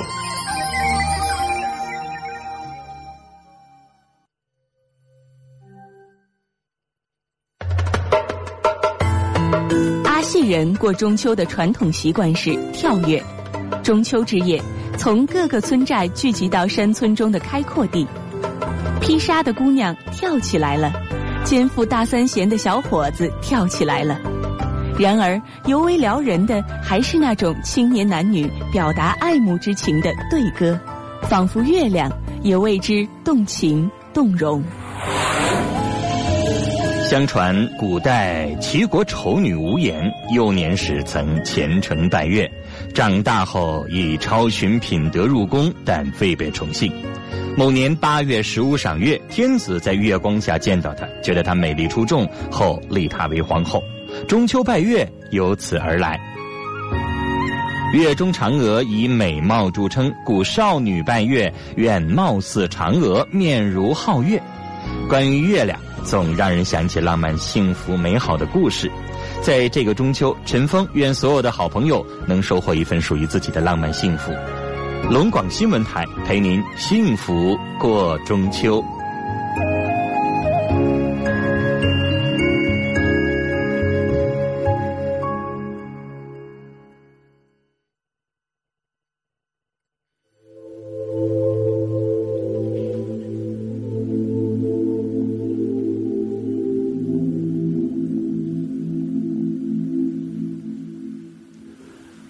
[10.48, 13.22] 人过中秋的传统习惯是跳跃。
[13.82, 14.60] 中秋之夜，
[14.96, 18.06] 从各个村寨聚集到山村中的开阔地，
[19.00, 20.92] 披纱的姑娘跳起来了，
[21.44, 24.18] 肩负大三弦的小伙子跳起来了。
[24.98, 30.78] 然而，尤为撩人的还是那种青年男女表达爱慕之情的对歌，
[31.28, 32.10] 仿佛月亮
[32.42, 34.62] 也为之动情动容。
[37.08, 42.46] 相传，古代齐国丑女无颜，幼年时曾虔诚拜月，
[42.92, 46.92] 长大后以超群品德入宫，但未被宠幸。
[47.56, 53.82] 某年八月十五赏月，天子在月光下见到她，觉得她美丽出众，后立她为皇后。
[54.28, 56.20] 中秋拜月由此而来。
[57.94, 64.38] 月中嫦娥以美貌著称，故少女拜月愿貌似嫦娥，面如皓月。
[65.08, 65.78] 关于月亮。
[66.04, 68.90] 总让人想起浪漫、幸福、美好的故事。
[69.42, 74.32] 在这个中秋，陈峰愿所有的好朋友能收获一份属于自己的浪漫幸福。
[75.10, 78.82] 龙广新闻台陪您幸福过中秋。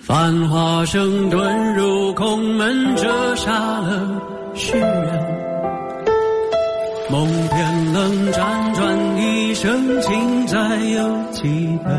[0.09, 3.51] 繁华声遁入空门，折煞
[3.83, 4.23] 了
[4.55, 5.23] 世人。
[7.11, 11.93] 梦偏冷，辗转一生，情债有几本？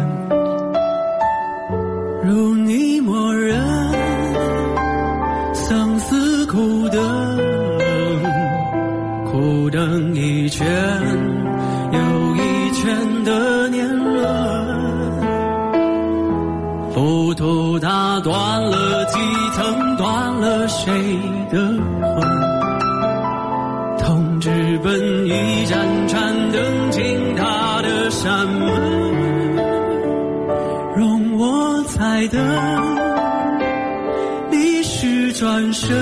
[2.24, 2.56] 如
[35.80, 35.96] 生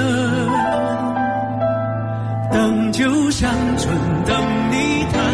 [2.52, 4.36] 等酒香醇等
[4.72, 5.27] 你叹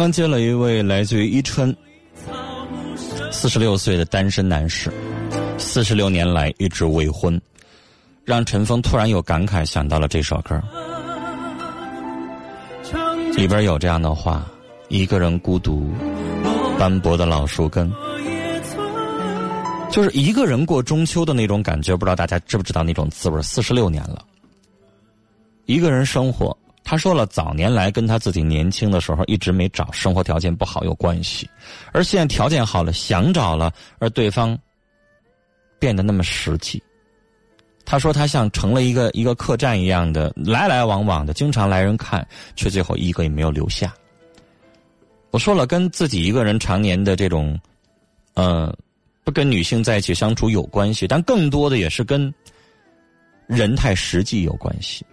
[0.00, 1.76] 刚接了一位来自于伊春，
[3.30, 4.90] 四十六岁的单身男士，
[5.58, 7.38] 四十六年来一直未婚，
[8.24, 10.58] 让陈峰突然有感慨，想到了这首歌，
[13.36, 14.50] 里边有这样的话：
[14.88, 15.92] 一个人孤独，
[16.78, 17.92] 斑驳的老树根，
[19.90, 23.42] 就是一个人过中秋的那种感觉，不知道大家知不知道那种滋味？
[23.42, 24.24] 四十六年了，
[25.66, 26.56] 一个人生活。
[26.90, 31.48] 他说了，早年来跟他自己年轻的时候一直没找，生活条件不好有关系，
[31.92, 34.58] 而现在条件好了，想找了，而对方
[35.78, 36.82] 变得那么实际。
[37.84, 42.26] 他说他像成了一个一个客栈一样的，来来往往的，经常来人看，
[42.56, 43.94] 却最后一个也没有留下。
[45.30, 47.56] 我说了，跟自己一个人常年的这种，
[48.34, 48.76] 呃，
[49.22, 52.34] 不跟女性在一起相处有关系，但更多的也是跟
[53.46, 55.06] 人太实际有关系。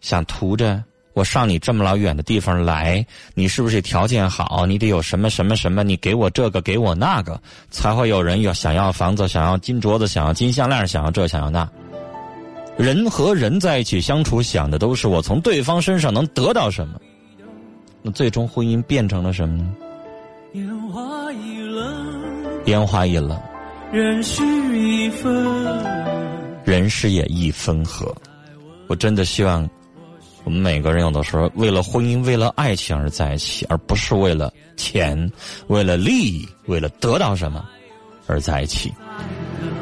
[0.00, 0.82] 想图着
[1.14, 4.64] 我上你这么老远的地方来，你是不是条件好？
[4.64, 5.82] 你得有什么什么什么？
[5.82, 11.68] 你给我这个，给我那个，才会有人要想要房子，想要金镯子，想要金项链，想要这，想要那。
[12.76, 17.00] 人和人在一起相处，想的都是我从对方身上能得到什么。
[18.00, 19.74] 那最终婚姻变成了什么呢？
[20.52, 23.36] 烟花易冷，烟花易冷，
[23.92, 25.34] 人事已分，
[26.64, 28.14] 人事也易分合。
[28.86, 29.68] 我真的希望。
[30.44, 35.30] 我们每个人有的时候为了婚姻、为了爱情而在一起，而不是为了钱、
[35.66, 37.62] 为了利益、为了得到什么
[38.26, 38.92] 而在一起。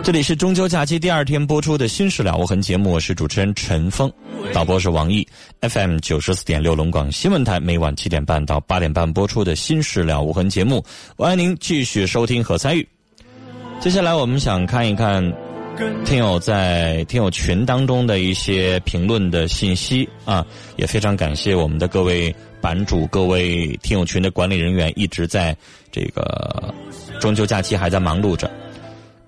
[0.02, 4.10] 这里是中秋假期第二天播出的《新事了无痕》节目，我是主持人陈峰，
[4.52, 5.26] 导播是王毅
[5.60, 10.84] ，FM 九十四点六龙广新闻台，每晚七点半到八点半播出的《新事了无痕》节目，
[11.16, 12.86] 欢迎您继续收听和参与。
[13.80, 15.45] 接下来我们想看一看。
[16.04, 25.56] 听友在听友群当中的一些评论的信息啊，也非常感谢我们的各位版主、各位听友群的管理人员，一直在
[25.92, 26.74] 这个
[27.20, 28.50] 中秋假期还在忙碌着。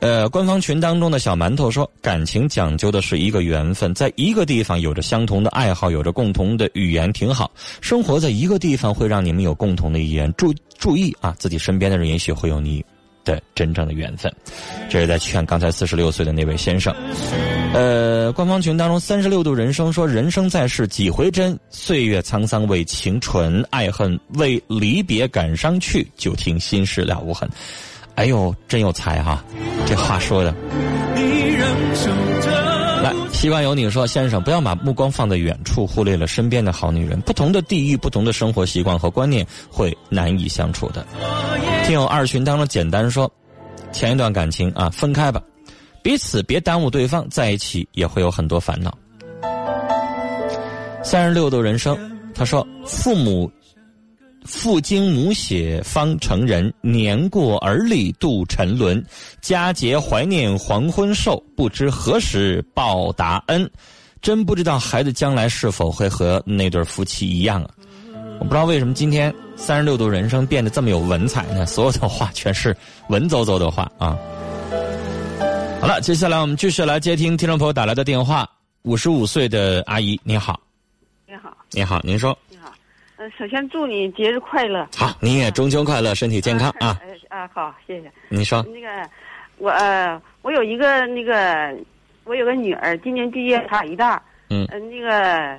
[0.00, 7.50] 呃，官方群当中的小馒头说，感情讲究的是一个缘分，在一个地方有着相同的爱好，有着共同的语言，挺好。
[7.80, 10.32] 生活在一个地方会让你们有共同的语言。
[10.34, 12.84] 注注意啊，自己身边的人也许会有你。
[13.28, 14.32] 的真正的缘分，
[14.88, 16.94] 这是在劝刚才四十六岁的那位先生。
[17.74, 27.46] 呃，官方群当中三十六度人生说：“人生在世几回真，岁月沧桑为情纯，爱恨为离别感伤去，就听心事了无痕。”
[28.16, 29.44] 哎呦，真有才哈，
[29.86, 30.54] 这话说的。
[33.02, 37.20] 来，希望有你说，先生不要把目光放在远处，忽略了身边的好女人。
[37.20, 41.06] 不同的地域、不同的生活习惯和观念，会难以相处的。
[41.84, 43.30] 听友二群当中简单说，
[43.92, 45.40] 前一段感情啊，分开吧，
[46.02, 48.96] 彼此别耽误对方，在一起也会有很多烦恼。
[51.02, 51.96] 三十六度人生，
[52.34, 53.50] 他说父母
[54.48, 59.04] 父精母血方成人，年过而立度沉沦，
[59.42, 63.70] 佳节怀念黄昏瘦，不知何时报答恩，
[64.22, 67.70] 真不知道孩子将来是否会和那对夫妻一样啊。
[68.40, 71.66] 我不知道为什么今天三十六度人生变得这么有文采呢？
[71.66, 72.74] 所有的话全是
[73.10, 74.16] 文绉绉的话啊！
[75.78, 78.48] 好了，接下来我们继续来接听听众朋友打来的电话。
[78.82, 80.58] 五十五岁的阿姨，你好。
[81.26, 81.54] 你好。
[81.72, 82.36] 你好，您说。
[83.36, 84.86] 首先祝你节日快乐。
[84.96, 86.98] 好，你也中秋快乐，身体健康啊。
[87.28, 88.10] 啊，好，谢谢。
[88.28, 88.64] 你说。
[88.72, 89.10] 那个，
[89.58, 91.76] 我呃，我有一个那个，
[92.24, 94.22] 我有个女儿，今年毕业大一大。
[94.50, 94.64] 嗯。
[94.70, 95.58] 呃，那个。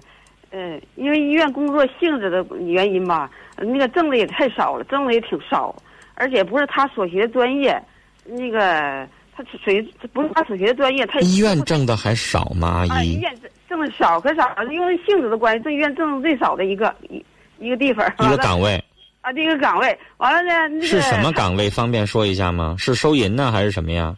[0.52, 5.76] 嗯，因为医院工作性质的原因吧，那个挣的也太少了，挣的也挺少，
[6.16, 7.80] 而且不是他所学专业，
[8.26, 9.80] 那个他属于
[10.12, 12.84] 不是他所学的专业，他医院挣的还少吗？
[12.90, 13.32] 阿姨，医院
[13.70, 16.96] 挣的少可少了，因为性质的关系，这医院挣的最少的一个
[17.60, 18.84] 一一个地方，一个岗位
[19.22, 21.70] 啊，这个岗位完了呢，是什么岗位？
[21.70, 22.76] 方便说一下吗？
[22.78, 24.16] 是收银呢，还是什么呀？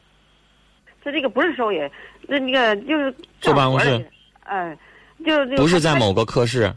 [1.03, 1.89] 他这个不是收银，
[2.27, 4.05] 那那个就是坐办公室，
[4.43, 4.77] 嗯。
[5.23, 6.73] 就不是在某个科室，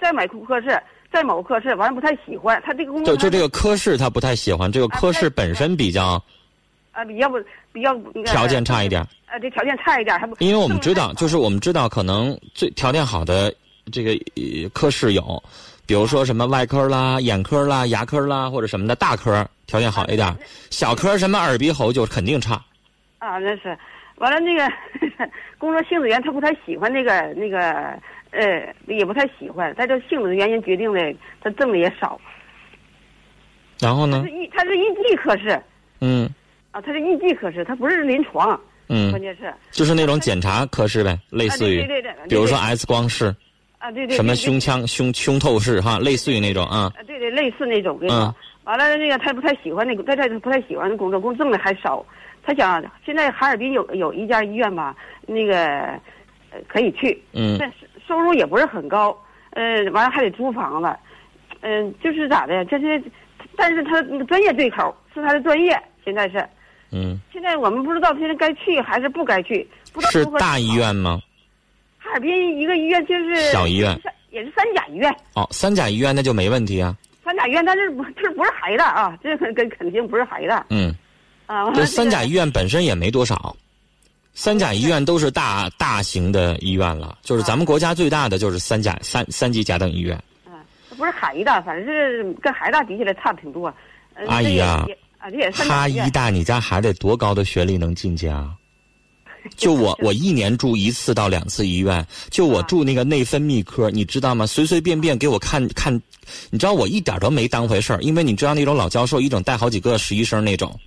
[0.00, 0.82] 在某个科室，
[1.12, 3.14] 在某个科室，完了不太喜欢他这个工作。
[3.14, 6.12] 就就这个科室他不太喜欢，这个科室本身比较，
[6.92, 7.36] 啊，比较不
[7.74, 7.94] 比较
[8.24, 9.02] 条件差一点。
[9.26, 10.34] 啊，这条件差一点，还不。
[10.38, 13.54] 因为我们知道，就是我们知道，可能最条件好的
[13.92, 14.18] 这个
[14.72, 15.42] 科室有，
[15.86, 20.34] 比如说什么外科啦、眼科啦、牙科啦，或者什么的大科条件好一点，
[20.70, 22.54] 小科什么耳鼻喉就肯定差。
[23.18, 23.76] 啊，那是。
[24.18, 24.72] 完了，那个
[25.58, 27.58] 工作性质原因，他不太喜欢那个那个，
[28.30, 29.74] 呃，也不太喜欢。
[29.74, 32.20] 他这性质的原因决定的，他挣的也少。
[33.80, 34.22] 然后呢？
[34.24, 35.60] 是一，他是一技科室。
[36.00, 36.30] 嗯。
[36.70, 38.58] 啊，他是一技科室，他不是临床。
[38.88, 39.10] 嗯。
[39.10, 39.52] 关键是。
[39.72, 41.84] 就是那种检查科室呗，类似于。
[41.84, 42.14] 对对对。
[42.28, 43.34] 比如说 X 光室。
[43.84, 44.16] 啊，对对。
[44.16, 46.90] 什么胸腔胸胸透视哈，类似于那种啊。
[46.96, 47.30] 啊，对对。
[47.30, 48.34] 类似那种，跟你说。
[48.64, 52.04] 完了，那个他不太喜欢那个，他他不太喜欢工作，工挣的还少。
[52.42, 55.56] 他想现在哈尔滨有有一家医院吧，那个
[56.50, 59.14] 呃可以去，嗯，但是收入也不是很高，
[59.50, 60.94] 呃，完了还得租房子，
[61.60, 63.02] 嗯，就是咋的，这是，
[63.56, 66.46] 但是他专业对口是他的专业，现在是，
[66.90, 71.20] 嗯，现在我们不知道现在该去还是不该去，不知道是大医院吗？
[72.04, 73.98] 哈尔滨一个医院就是小医院，
[74.30, 75.10] 也是三甲医院。
[75.32, 76.94] 哦，三甲医院那就没问题啊。
[77.24, 80.64] 三甲医院，但是不，这不是孩子啊，这跟肯定不是孩子。
[80.68, 80.94] 嗯，
[81.46, 83.56] 啊，这三甲医院本身也没多少，
[84.34, 90.22] 三甲医院都是大大型的医院了，就是咱们国家最大的就是三甲三三级甲等医院。
[90.44, 90.52] 嗯，
[90.98, 93.74] 不是海医大，反正是跟海大比起来差挺多。
[94.28, 94.86] 阿姨啊，
[95.18, 98.52] 啊，这也是哈医大，你家孩子得多高的学历能进去啊？
[99.56, 102.06] 就我，我一年住一次到两次医院。
[102.30, 104.46] 就我住那个内分泌科，你知道吗？
[104.46, 105.92] 随随便便给我看看，
[106.50, 110.78] 你知道我一点都没当回事儿，因为你知道那种老教授一整带好几个实习生那种，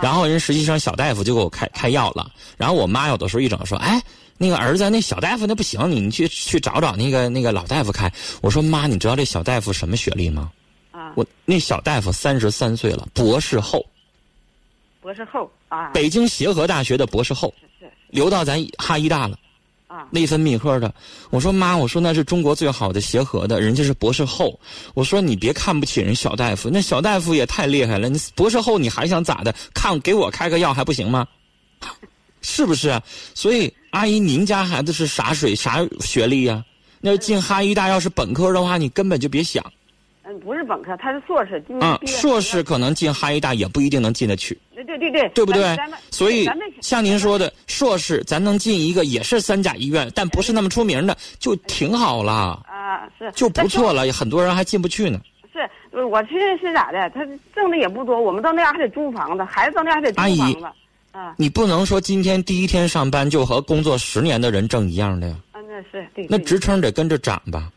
[0.00, 2.30] 然后人实习生小大夫就给我开开药了。
[2.56, 4.00] 然后我妈有的时候一整说：“哎，
[4.38, 10.50] 那个儿子，那小大夫那不行，你你去去找找那个那个老大夫开。”我说：“妈，你知道这小大夫什么学历吗？”
[10.92, 13.84] 啊，我那小大夫三十三岁了，博士后。
[15.00, 17.52] 博士后啊，北京协和大学的博士后。
[18.12, 19.36] 留到咱哈医大了，
[19.88, 20.94] 啊，内分泌科的。
[21.30, 24.60] 我说妈，我说那是中国最好的协和的，人家是博士后。
[24.94, 28.08] 我说你别看不起人小大夫，那小大夫也太厉害了。
[28.08, 29.52] 你博士后你还想咋的？
[29.74, 31.26] 看给我开个药还不行吗？
[32.42, 33.00] 是不是？
[33.34, 36.64] 所以阿姨，您家孩子是啥水啥学历呀？
[37.00, 39.64] 那进哈医大要是本科的话，你根本就别想。
[40.32, 41.62] 嗯，不是本科，他是硕士。
[41.80, 44.58] 啊，硕士可能进哈医大也不一定能进得去。
[44.74, 45.76] 对对对对，对不对？
[46.10, 46.48] 所以
[46.80, 52.32] 像您说的，硕士咱能进一个也是三甲医院，但不是那么出名的，就挺好了。
[52.66, 55.20] 啊，是就不错了，很多人还进不去呢。
[55.52, 57.10] 是，我现在是咋的？
[57.10, 57.20] 他
[57.54, 60.66] 挣的也不多，我们到那样还得租房子，孩子到那样还得租房子。
[61.12, 65.36] 啊，你不能说今天第一天上班就和工作十年的人挣一样的呀。
[65.52, 66.26] 啊，那是对。
[66.30, 67.70] 那职称得跟着涨吧？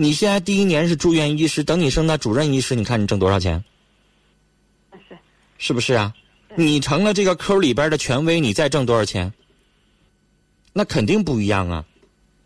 [0.00, 3.62] 你现在第一年是住院医师，等你升到主任医师，你看你挣多少钱？
[4.94, 5.18] 是，
[5.58, 6.14] 是不是啊？
[6.54, 9.30] 你成了这个 Q 里边的权威，你再挣多少钱？
[10.72, 11.84] 那肯定不一样啊，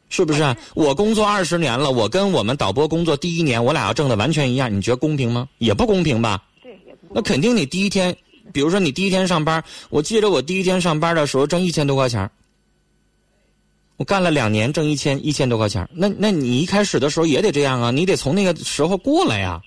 [0.09, 0.57] 是不是啊？
[0.75, 5.49] 我工作二十年了，我跟我们导播工作第一年，我俩要挣的完全一样，你觉得公平吗？
[5.59, 6.43] 也不公平吧？
[6.61, 6.77] 对，
[7.13, 8.17] 那肯定你第一天，
[8.53, 12.29] 比如说你第一天上班，我记得我第一天上班的时候挣一千多块钱。
[13.97, 15.89] 我干了两年，挣一千一千多块钱。
[15.93, 19.63] 那那你一开始的时候也得这样啊，你得从那个时候过来呀。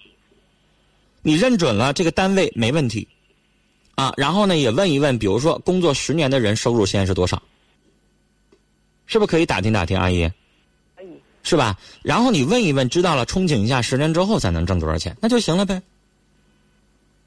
[1.21, 3.07] 你认准了这个单位没问题，
[3.95, 7.41] 啊，然后呢也问一问，比如说工作十年的人收入现在是多少？
[9.05, 10.29] 是不是可以打听打听，阿姨？
[10.95, 11.07] 可以。
[11.43, 11.77] 是吧？
[12.01, 15.81] 然后你问一问，知道了，憧憬一下，十年之后才能挣多少钱，那就行了呗。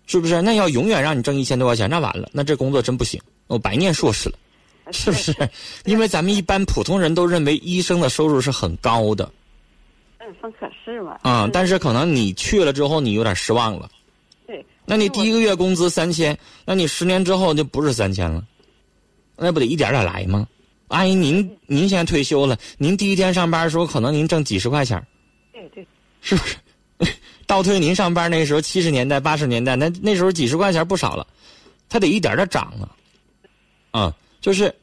[0.06, 0.42] 是不是？
[0.42, 4.38] 那要永远让你挣一千多块钱，那完了，那这工作真不行，我白念硕士了。
[4.92, 5.34] 是不是？
[5.84, 9.30] 因为咱们一般普通人都认为医生的收入是很高的。
[10.18, 11.18] 嗯，很可是嘛。
[11.22, 13.90] 啊，但是可能你去了之后，你有点失望了。
[14.46, 14.64] 对。
[14.84, 18.44] 那你第一个月工资三千，那你十年之后就不是三千了，
[19.36, 20.46] 那不得一点点来吗？
[20.88, 25.00] 阿姨，您您现在退休了，您第一天上班的时候，可能您挣几十块钱。
[25.52, 25.86] 对对。
[26.20, 26.56] 是不是？
[27.46, 31.26] 倒退您上班那时候，七十年代、八十年代，那那时候几十块钱不少了，
[31.88, 32.90] 他得一点点涨啊。
[33.92, 34.16] 啊。
[34.40, 34.74] 就是，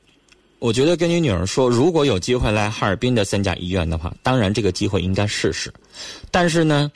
[0.60, 5.74] 我觉得跟你女儿说，如果有机会来哈尔滨的三甲医院的话，当然这个机会应该试试。
[6.30, 6.92] 但是呢，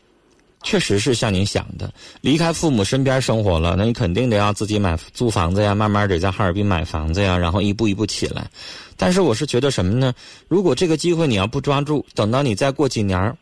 [0.64, 1.92] 确实是像您想的，
[2.22, 8.50] 离开父母身边生活了，那你肯定得要自己买租房子呀，慢慢得在哈尔滨买房子呀，然后一步一步起来。
[8.96, 10.14] 但是我是觉得什么呢？
[10.48, 13.36] 如果这个机会你要不抓住，等到你再过几年，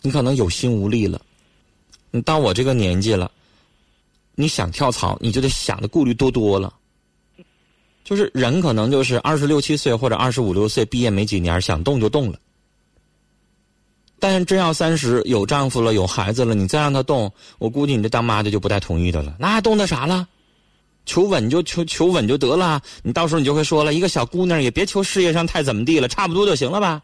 [0.00, 1.20] 你可能有心无力了。
[2.10, 3.30] 你到我这个年纪了，
[4.34, 6.72] 你想跳槽，你就得想的顾虑多多了。
[8.12, 12.38] 就是人可能就是二十六七岁或者二十五六岁毕业没几年，想动就动了。
[14.20, 19.34] 但是真要三十有丈夫了有孩子了，你再让他动，我估计你这当妈的就不太同意的了。
[19.38, 20.28] 那动他啥了？
[21.06, 22.82] 求稳就求求稳就得了。
[23.02, 27.00] 你到时候你就会说了，一个小姑娘也别求事业上太怎么地了，差不多就行了吧。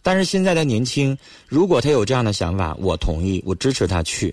[0.00, 4.32] 但是现在的年轻，如果他有这样的想法，我同意，我支持他去。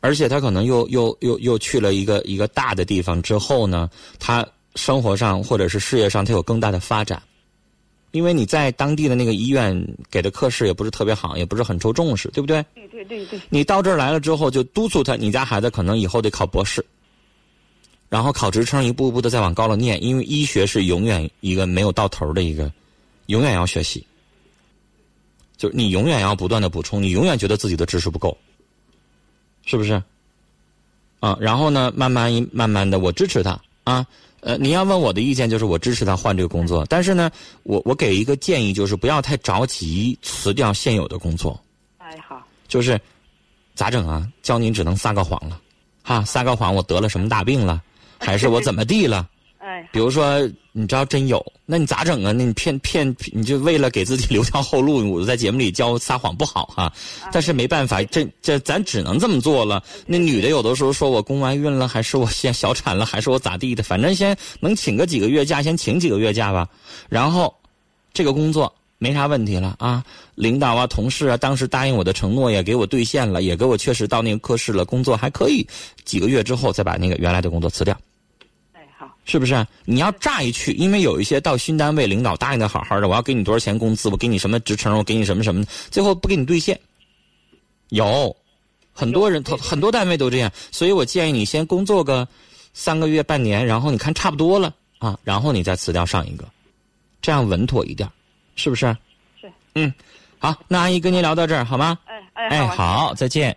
[0.00, 3.88] 而且他可能又又又又去了一个一个大的地方之后呢，
[4.18, 7.22] 他生活上或者是事业上他有更大的发展，
[8.12, 9.76] 因为你在当地的那个医院
[10.10, 12.64] 给的科室也不是特别好，也不是很受重视，对不对？
[12.74, 13.40] 对对对对。
[13.50, 16.84] 你到这儿来了之后，就督促他，你家孩子可能以后得考博士，
[18.08, 22.72] 然后考职称，一步一步的再往高了念，因为医学是永远一个没有到头的一个，
[23.26, 24.04] 永远要学习。
[25.56, 28.36] 就是你永远要不断的补充，你永远觉得自己的知识不够，
[29.64, 30.02] 是不是？
[31.20, 34.06] 啊，然后呢，慢慢一慢慢的，我支持他啊。
[34.40, 37.30] 呃，你要问我的意见，就是我支持他换这个工作，但是呢，
[37.62, 41.60] 我我给一个建议，就是不要太着急辞掉现有的工作。
[41.98, 42.42] 哎，好。
[42.66, 42.98] 就是
[43.74, 44.26] 咋整啊？
[44.42, 45.60] 教您只能撒个谎了，
[46.02, 47.82] 哈，撒个谎，我得了什么大病了，
[48.18, 49.28] 还是我怎么地了？
[49.60, 49.88] 哎。
[49.92, 50.40] 比如说，
[50.72, 52.32] 你知道真有，那你咋整啊？
[52.32, 56.92] 那你骗骗，你就为了给自己留条后路，我在节目里教撒谎不好哈。
[57.30, 59.82] 但是没办法，这这咱只能这么做了。
[60.06, 63.82] 那女的有的时候说我宫外孕了，还是我先小产了，还是我咋地的？
[63.82, 66.68] 反正先能请个几个月假，先请几个月假吧。
[67.08, 67.54] 然后，
[68.12, 70.02] 这个工作没啥问题了啊。
[70.36, 75.66] 领导啊，同事啊，当时答应我的承诺也给我兑现了，也给我确实到那个科室了，工作还可以。
[76.04, 77.94] 几个月之后再把那个原来的工作辞掉。
[79.24, 79.66] 是不是？
[79.84, 86.78] 你要乍一去，因为有一些到新单位，领导答应的好好的，我要给你多少钱工资，我给你什么职称，我给你什么什么，最后不给你兑现。
[87.90, 88.34] 有，
[88.92, 92.26] 很多人，很很多单位都这样，所以我建议你先工作个
[92.72, 96.44] 三个月、半年，然后你看差不多了啊，然后你再辞掉上一个，
[97.22, 98.08] 这样稳妥一点，
[98.56, 98.96] 是不是？
[99.40, 99.52] 是。
[99.74, 99.92] 嗯，
[100.38, 101.98] 好，那阿姨跟您聊到这儿好吗？
[102.06, 103.56] 哎哎，哎，好，再见。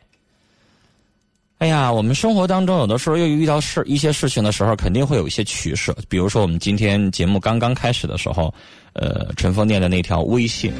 [1.63, 5.95] 哎呀，我们生活当中有的时候又遇到事一些事情的时候，肯定会有一些取舍。
[6.09, 8.53] 比如说，我们今天节目刚刚开始的时候，
[8.91, 10.73] 呃，陈峰念的那条微信，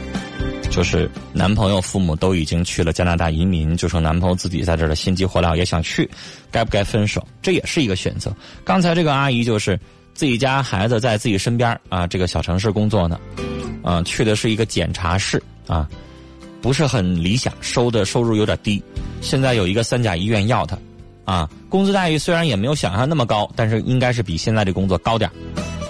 [0.70, 6.10] 就是男朋友父母都已经去了加拿大移民，就说男朋友自己在这儿的心急火燎也想去，
[6.52, 7.26] 该不该分手？
[7.42, 8.36] 这也是一个选择。
[8.66, 9.80] 刚才这个阿姨就是
[10.14, 13.18] 自己家孩子在自己身边啊，这个小城市工作呢，
[13.84, 15.88] 啊，去的是一个检查室啊。
[16.64, 18.82] 不是很理想，收的收入有点低。
[19.20, 20.78] 现在有一个三甲医院要他，
[21.26, 25.30] 啊，工资待遇虽然也没有想象那么高，但是应该是比现在这工作高点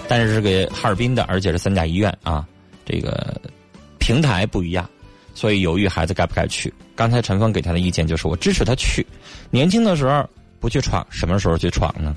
[0.08, 2.44] 但是是个哈尔滨的，而且是三甲医院啊，
[2.84, 3.40] 这个
[4.00, 4.84] 平台不一样，
[5.32, 6.74] 所以犹豫孩子该不该去。
[6.96, 9.06] 刚才陈峰给他的意见就是，我支持他去。
[9.50, 12.16] 年轻的时候不去闯，什么时候去闯呢？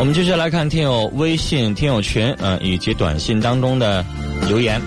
[0.00, 4.02] 我们继续来看听友微信听友群，嗯，以及短信当中的
[4.48, 4.80] 留言。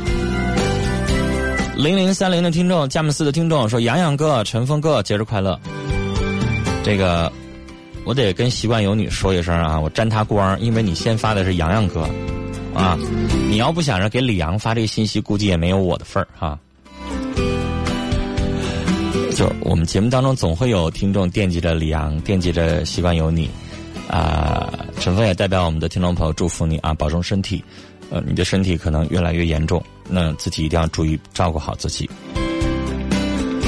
[1.78, 5.58] 零零三零的听众，佳木斯的听众说：“洋洋哥、陈峰哥，节日快乐！”
[6.84, 7.32] 这个
[8.06, 12.10] 我得跟习惯有你说一声啊，我沾他光，因为你先发的是洋洋哥
[12.74, 12.98] 啊。
[13.52, 16.58] 你要不想着给李阳发这个信息，估计也没有我的份儿哈。
[19.36, 23.48] 就我们节目当中总会有听众惦记着李阳，惦记着习惯有你。
[24.08, 27.64] 啊，陈峰也代表我们的听众朋友祝福你啊，保重身体。
[28.10, 32.08] 呃，你的身体可能越来越严重，那自己一定要注意照顾好自己。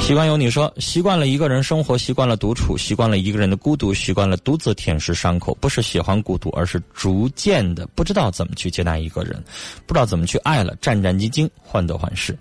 [0.00, 5.52] 习惯有你说，习惯了一个人生活，习惯了独处，习惯了一个人的孤独，习惯了独自舔舐伤口。
[5.60, 9.42] 不是喜欢孤独，而是逐渐的不知道怎么去接纳一个人，
[9.84, 12.38] 不知道怎么去爱了，战战兢兢，患得患失。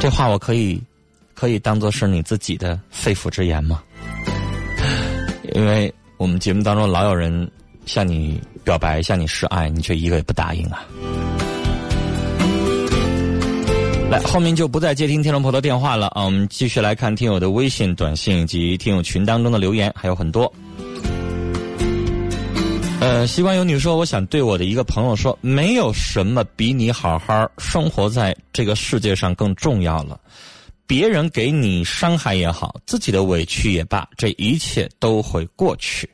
[0.00, 0.82] 这话我可以，
[1.32, 3.80] 可以当做是你自己的肺腑之言吗？
[5.54, 5.94] 因为。
[6.18, 7.48] 我们节目当中老有人
[7.86, 10.84] 向你表白、向你示爱，你却一个也不答应啊！
[14.10, 16.24] 来，后面就不再接听天龙婆的电话了啊！
[16.24, 20.52] 我们继续来看听友的微信、短信以及听友群当中的留言，还有很多。
[23.00, 30.18] 呃，习惯有女说，我想对我的一个朋友说，没有什么比你好好生活在这个世界上更重要了。
[30.88, 36.08] 别人给你伤害也好，自己的委屈也罢，这一切都会过去。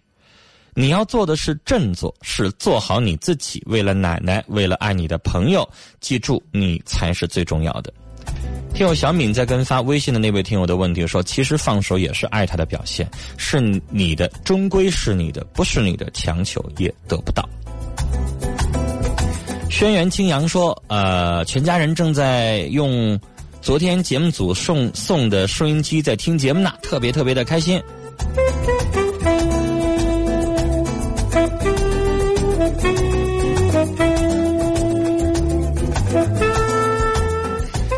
[0.75, 3.63] 你要做的是振作，是做好你自己。
[3.67, 5.67] 为了奶奶，为了爱你的朋友，
[6.01, 7.95] 记住，你才是最重要的。
[8.75, 17.49] 听友小敏在跟发微信的那位听友的问题说：“其实放手也是爱他的表现，是你的，终归是你的，不是你的，强求也得不到。”
[19.71, 23.17] 轩辕青阳说：“呃，全家人正在用。”
[23.65, 27.83] 昨天节目组送送的收音机在听节目呢，特别特别的开心。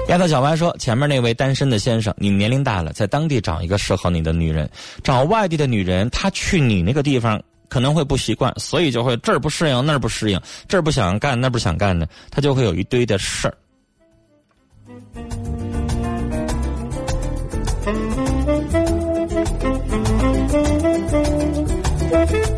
[0.07, 4.71] 丫头小歪说：“前面那位单身的先生，你年龄大了，在当地找一个适合你的女人。
[5.03, 13.55] 找外地的女人，她去你那个地方可能会不习惯，所以就会这儿不适应，那儿不适应，这儿不想干，那儿不想干的，她就会有一堆的事儿。”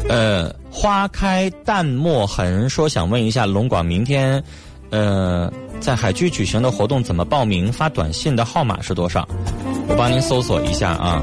[0.09, 4.43] 呃，花开淡墨痕说想问一下龙广明天，
[4.91, 7.73] 呃，在海居举行的活动怎么报名？
[7.73, 9.29] 发短信的号码是多少？
[9.89, 11.23] 我帮您搜索一下啊。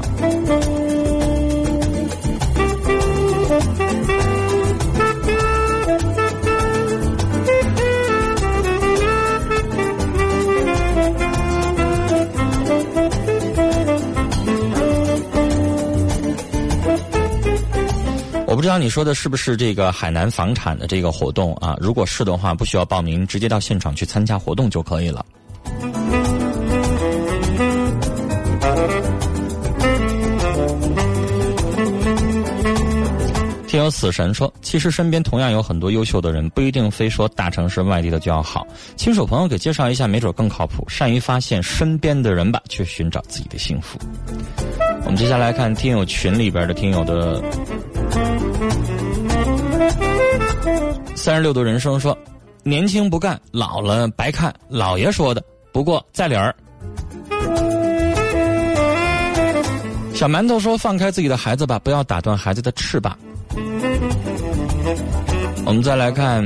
[18.56, 21.76] 不知道你说的是不是这个海南房产的这个活动啊？
[21.78, 25.26] 如果是的话，不需要报名，直接到现场去参加活动就可以了。
[33.68, 38.66] 听友死神说：“其实身边同样有很多优秀的人，不一定非说大城市外地的就要好。
[38.96, 40.82] 亲属朋友给介绍一下，没准更靠谱。
[40.88, 43.98] 善于发现身边的人吧，去寻找自己的幸福。”
[45.04, 47.40] 我们接下来看听友群里边的听友的
[51.14, 52.16] 三十六度人生说
[52.62, 55.42] ：“年轻不干，老了白看。”老爷说的。
[55.72, 56.54] 不过在理儿。
[60.14, 63.16] 小馒头说：“放开自己的孩子吧，不要打断孩子的翅膀。”
[65.66, 66.44] 我们再来看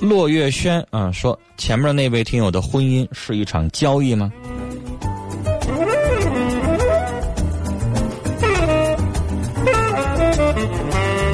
[0.00, 4.30] 骆月轩啊，说前面那位听友的婚姻是一场交易吗？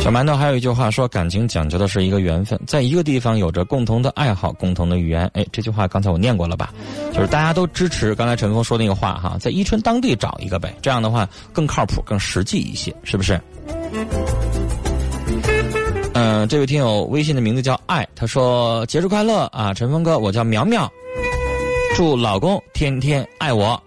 [0.01, 5.31] 小馒头还有一句话说，感情讲究的是一个缘分，在一个地方有着共同的爱好、共同的语言。
[5.35, 6.73] 哎，这句话刚才我念过了吧？
[7.13, 13.39] 就是大家都支持刚才陈峰说那个话哈，在伊春当地找一个呗，这样的话更靠谱、更实际一些，是不是？
[16.15, 20.91] 嗯，这位听友微信的名字叫爱，他说节日快乐啊，陈峰哥，我叫苗苗，
[21.95, 23.81] 祝老公天天爱我。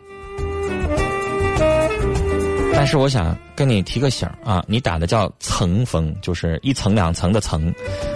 [2.76, 7.74] 但是我想跟你提个醒啊，你打的叫层风，就是一层两层的层，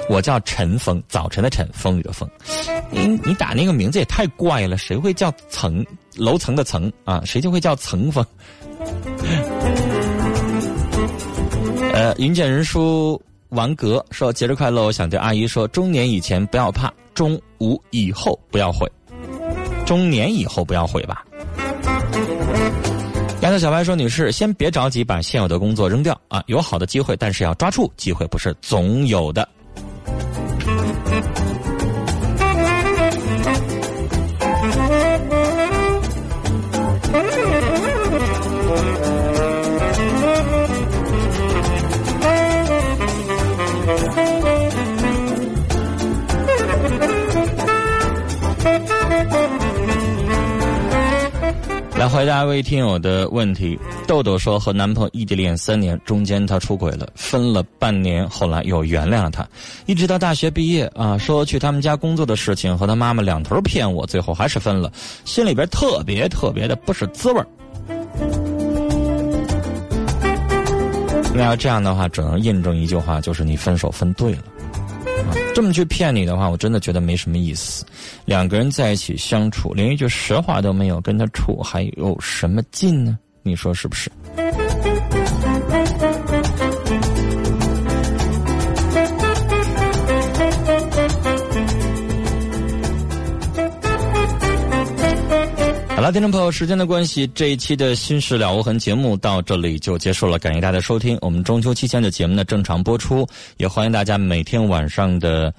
[0.10, 2.30] 我叫晨风，早晨的晨，风雨的风。
[2.90, 5.86] 你你打那个名字也太怪了，谁会叫层
[6.16, 7.22] 楼层的层啊？
[7.24, 8.26] 谁就会叫层风？
[11.94, 18.92] 呃，云见人书王格说节日快乐，我想对阿姨说，中年以前不要怕，中午以后不要悔，
[19.86, 21.24] 中年以后不要悔吧。
[23.42, 29.48] 丫头小白说：“女士，先别着急把现有的工作扔掉啊，有好的机会，但是要抓住机会，不是总有的。”
[52.58, 53.78] 位听友的问题，
[54.08, 59.48] 豆豆说和男朋友异地恋三年，中间他出轨了，分了半年，后来又原谅了他，
[59.86, 64.92] 一直到大学毕业啊，说去他们家工作的事情和他妈妈两头骗我，最后还是分了，
[65.24, 67.44] 心里边特别特别的不是滋味
[71.36, 74.40] 那要这样的话，只能印证一句话，就是你分手分对了。
[75.58, 77.84] 这么去骗你的话，我真的觉得没什么意思。
[78.26, 83.18] 两个人在一起相处，连一句实话都没有，跟他处还有什么劲呢？
[83.42, 84.12] 你说是不是？
[96.08, 100.40] 了，听众朋友，时间的关系，这一期的《新事了无痕》节目到这里就结束了。
[100.40, 103.28] 感谢大家收听我们中秋期间的节目呢，正常播出，
[103.58, 105.54] 也欢迎大家每天晚上的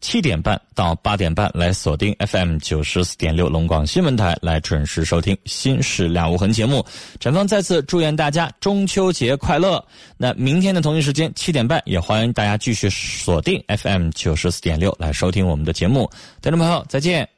[0.00, 6.84] 七点半到八点半来锁定 FM 九十四点六龙广新闻台来准时收听《新事了无痕》节目。
[7.20, 9.80] 陈峰再次祝愿大家中秋节快乐。
[10.16, 16.10] 那明天的同一时间七点半，也欢迎大家继续锁定 FM 九十四点六来收听我们的节目。
[16.42, 17.37] 听众朋友，再见。